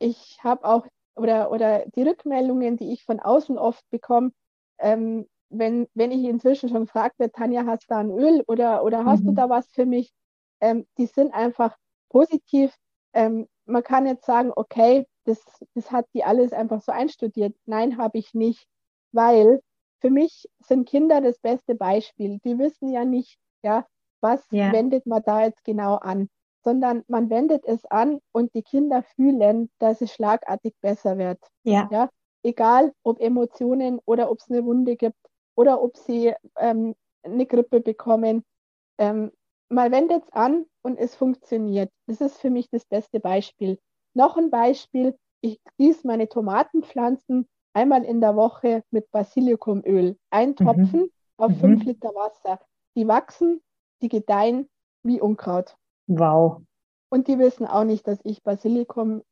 [0.00, 0.84] ich habe auch,
[1.14, 4.32] oder, oder die Rückmeldungen, die ich von außen oft bekomme,
[4.78, 9.04] ähm, wenn, wenn ich inzwischen schon fragte, Tanja, hast du da ein Öl oder, oder
[9.04, 9.28] hast mhm.
[9.28, 10.12] du da was für mich,
[10.60, 11.76] ähm, die sind einfach
[12.08, 12.76] positiv.
[13.14, 15.42] Ähm, man kann jetzt sagen, okay, das,
[15.74, 17.54] das hat die alles einfach so einstudiert.
[17.64, 18.66] Nein, habe ich nicht,
[19.12, 19.60] weil
[20.00, 22.38] für mich sind Kinder das beste Beispiel.
[22.44, 23.86] Die wissen ja nicht, ja,
[24.20, 24.72] was ja.
[24.72, 26.28] wendet man da jetzt genau an,
[26.62, 31.38] sondern man wendet es an und die Kinder fühlen, dass es schlagartig besser wird.
[31.62, 31.88] Ja.
[31.90, 32.10] ja?
[32.42, 35.16] Egal, ob Emotionen oder ob es eine Wunde gibt
[35.54, 38.44] oder ob sie ähm, eine Grippe bekommen.
[38.98, 39.32] Ähm,
[39.68, 41.90] man wendet es an und es funktioniert.
[42.06, 43.78] Das ist für mich das beste Beispiel.
[44.14, 50.16] Noch ein Beispiel, ich gieße meine Tomatenpflanzen einmal in der Woche mit Basilikumöl.
[50.30, 50.56] Ein mhm.
[50.56, 51.10] Tropfen mhm.
[51.36, 51.56] auf mhm.
[51.56, 52.60] fünf Liter Wasser.
[52.96, 53.60] Die wachsen,
[54.02, 54.68] die gedeihen
[55.02, 55.76] wie Unkraut.
[56.06, 56.62] Wow.
[57.10, 59.22] Und die wissen auch nicht, dass ich Basilikum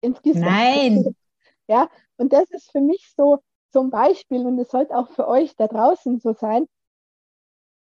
[0.00, 1.16] ins Gießen Nein.
[1.68, 3.38] Ja, und das ist für mich so
[3.70, 6.66] zum Beispiel, und es sollte auch für euch da draußen so sein,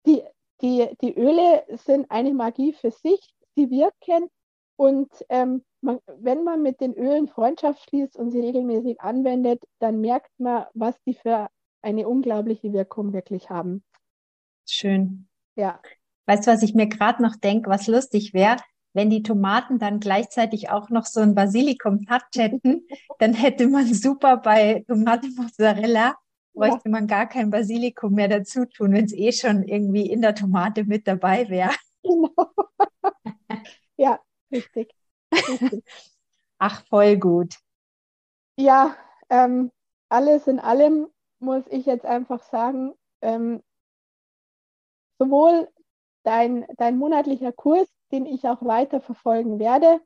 [0.05, 0.23] die,
[0.61, 4.29] die, die Öle sind eine Magie für sich, sie wirken
[4.75, 10.01] und ähm, man, wenn man mit den Ölen Freundschaft schließt und sie regelmäßig anwendet, dann
[10.01, 11.49] merkt man, was die für
[11.81, 13.83] eine unglaubliche Wirkung wirklich haben.
[14.67, 15.27] Schön.
[15.55, 15.81] Ja.
[16.25, 18.57] Weißt du, was ich mir gerade noch denke, was lustig wäre,
[18.93, 22.87] wenn die Tomaten dann gleichzeitig auch noch so ein Basilikum-Touch hätten,
[23.19, 26.15] dann hätte man super bei Tomate Mozzarella,
[26.59, 30.35] bräuchte man gar kein Basilikum mehr dazu tun, wenn es eh schon irgendwie in der
[30.35, 31.71] Tomate mit dabei wäre.
[32.03, 32.51] Genau.
[33.97, 34.19] ja,
[34.51, 34.93] richtig.
[36.57, 37.55] Ach, voll gut.
[38.57, 38.95] Ja,
[39.29, 39.71] ähm,
[40.09, 41.07] alles in allem
[41.39, 43.63] muss ich jetzt einfach sagen, ähm,
[45.17, 45.69] sowohl
[46.23, 50.01] dein, dein monatlicher Kurs, den ich auch weiter verfolgen werde,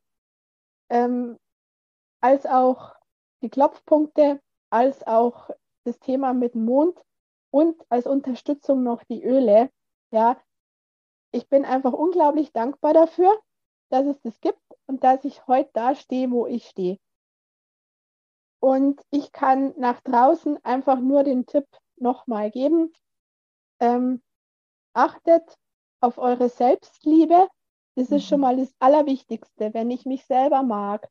[0.90, 1.38] ähm,
[2.20, 2.94] als auch
[3.42, 4.40] die Klopfpunkte,
[4.70, 5.50] als auch
[5.84, 7.02] das Thema mit dem Mond
[7.50, 9.70] und als Unterstützung noch die Öle.
[10.10, 10.36] Ja,
[11.30, 13.38] ich bin einfach unglaublich dankbar dafür,
[13.90, 16.98] dass es das gibt und dass ich heute da stehe, wo ich stehe.
[18.60, 21.66] Und ich kann nach draußen einfach nur den Tipp
[21.96, 22.92] nochmal geben.
[23.78, 24.22] Ähm,
[24.94, 25.58] achtet
[26.00, 27.48] auf eure Selbstliebe.
[27.94, 28.42] Das ist schon mhm.
[28.42, 29.74] mal das Allerwichtigste.
[29.74, 31.08] Wenn ich mich selber mag,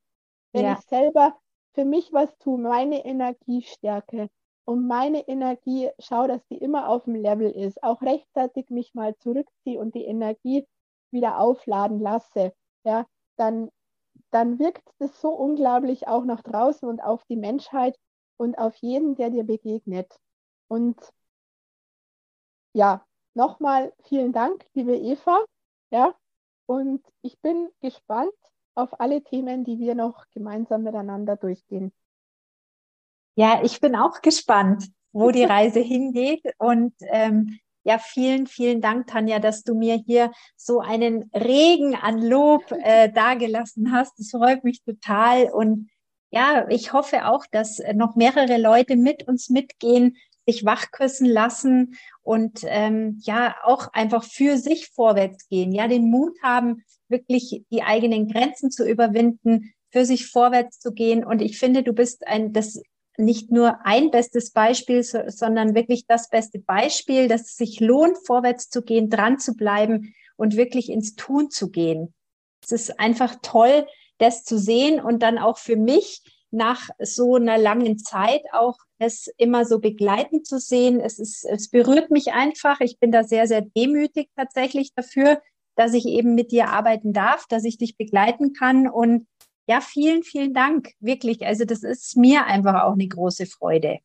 [0.52, 0.74] wenn ja.
[0.74, 1.38] ich selber
[1.74, 4.30] für mich was tue, meine Energie stärke
[4.66, 9.16] und meine Energie schaue, dass die immer auf dem Level ist, auch rechtzeitig mich mal
[9.18, 10.68] zurückziehe und die Energie
[11.12, 12.54] wieder aufladen lasse,
[12.84, 13.06] ja,
[13.36, 13.70] dann,
[14.32, 17.98] dann wirkt das so unglaublich auch nach draußen und auf die Menschheit
[18.38, 20.20] und auf jeden, der dir begegnet.
[20.68, 20.98] Und
[22.74, 25.44] ja, nochmal vielen Dank, liebe Eva.
[25.92, 26.16] Ja,
[26.66, 28.34] und ich bin gespannt
[28.76, 31.94] auf alle Themen, die wir noch gemeinsam miteinander durchgehen.
[33.36, 36.44] Ja, ich bin auch gespannt, wo die Reise hingeht.
[36.58, 42.22] Und ähm, ja, vielen, vielen Dank, Tanja, dass du mir hier so einen Regen an
[42.22, 44.18] Lob äh, dagelassen hast.
[44.20, 45.52] Das freut mich total.
[45.52, 45.90] Und
[46.32, 52.62] ja, ich hoffe auch, dass noch mehrere Leute mit uns mitgehen, sich wachküssen lassen und
[52.66, 58.28] ähm, ja auch einfach für sich vorwärts gehen, ja den Mut haben, wirklich die eigenen
[58.28, 61.24] Grenzen zu überwinden, für sich vorwärts zu gehen.
[61.24, 62.82] Und ich finde, du bist ein das
[63.18, 68.18] nicht nur ein bestes Beispiel, so, sondern wirklich das beste Beispiel, dass es sich lohnt,
[68.26, 72.14] vorwärts zu gehen, dran zu bleiben und wirklich ins Tun zu gehen.
[72.64, 73.86] Es ist einfach toll,
[74.18, 79.28] das zu sehen und dann auch für mich nach so einer langen Zeit auch es
[79.38, 81.00] immer so begleitend zu sehen.
[81.00, 82.80] Es ist, es berührt mich einfach.
[82.80, 85.42] Ich bin da sehr, sehr demütig tatsächlich dafür,
[85.76, 89.28] dass ich eben mit dir arbeiten darf, dass ich dich begleiten kann und
[89.68, 90.92] ja, vielen, vielen Dank.
[91.00, 91.46] Wirklich.
[91.46, 94.00] Also das ist mir einfach auch eine große Freude.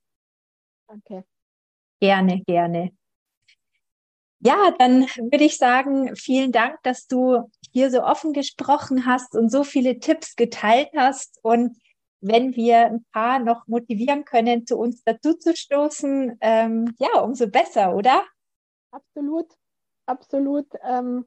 [0.86, 1.24] Danke.
[2.00, 2.92] Gerne, gerne.
[4.40, 9.50] Ja, dann würde ich sagen, vielen Dank, dass du hier so offen gesprochen hast und
[9.50, 11.40] so viele Tipps geteilt hast.
[11.42, 11.76] Und
[12.20, 17.48] wenn wir ein paar noch motivieren können, zu uns dazu zu stoßen, ähm, ja, umso
[17.48, 18.22] besser, oder?
[18.92, 19.46] Absolut,
[20.06, 20.66] absolut.
[20.84, 21.26] Ähm,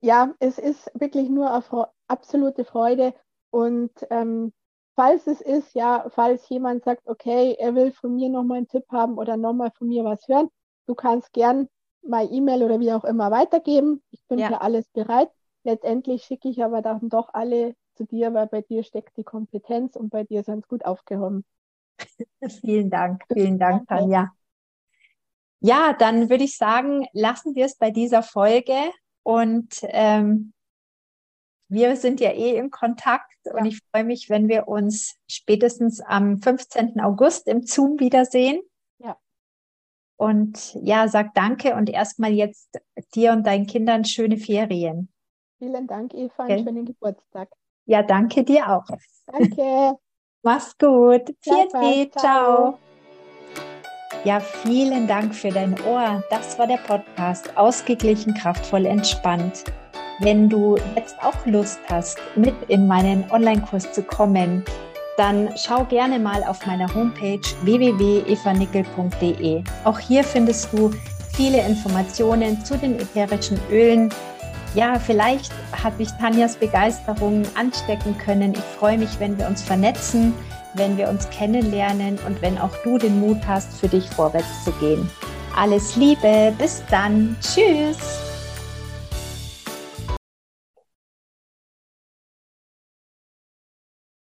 [0.00, 3.14] ja, es ist wirklich nur eine absolute Freude.
[3.56, 4.52] Und ähm,
[4.96, 8.84] falls es ist, ja, falls jemand sagt, okay, er will von mir nochmal einen Tipp
[8.92, 10.50] haben oder nochmal von mir was hören,
[10.86, 11.66] du kannst gern
[12.06, 14.02] meine E-Mail oder wie auch immer weitergeben.
[14.10, 14.48] Ich bin ja.
[14.48, 15.30] für alles bereit.
[15.64, 19.96] Letztendlich schicke ich aber dann doch alle zu dir, weil bei dir steckt die Kompetenz
[19.96, 21.42] und bei dir sind es gut aufgehoben.
[22.60, 23.88] vielen Dank, vielen Dank.
[23.88, 24.34] Tanja.
[25.60, 28.76] Ja, dann würde ich sagen, lassen wir es bei dieser Folge
[29.22, 30.52] und ähm,
[31.68, 33.54] wir sind ja eh im Kontakt ja.
[33.54, 37.00] und ich freue mich, wenn wir uns spätestens am 15.
[37.00, 38.60] August im Zoom wiedersehen.
[38.98, 39.16] Ja.
[40.16, 42.80] Und ja, sag danke und erstmal jetzt
[43.14, 45.08] dir und deinen Kindern schöne Ferien.
[45.58, 46.52] Vielen Dank, Eva, okay.
[46.52, 47.48] einen schönen Geburtstag.
[47.86, 48.86] Ja, danke dir auch.
[49.26, 49.98] Danke.
[50.42, 51.34] Mach's gut.
[51.40, 52.78] Vielen ciao.
[54.24, 56.22] Ja, vielen Dank für dein Ohr.
[56.30, 59.64] Das war der Podcast Ausgeglichen, kraftvoll, entspannt.
[60.20, 64.64] Wenn du jetzt auch Lust hast, mit in meinen Online-Kurs zu kommen,
[65.18, 69.62] dann schau gerne mal auf meiner Homepage www.evanickel.de.
[69.84, 70.90] Auch hier findest du
[71.34, 74.08] viele Informationen zu den ätherischen Ölen.
[74.74, 78.54] Ja, vielleicht hat dich Tanjas Begeisterung anstecken können.
[78.54, 80.32] Ich freue mich, wenn wir uns vernetzen,
[80.74, 84.72] wenn wir uns kennenlernen und wenn auch du den Mut hast, für dich vorwärts zu
[84.72, 85.10] gehen.
[85.54, 87.36] Alles Liebe, bis dann.
[87.40, 88.25] Tschüss.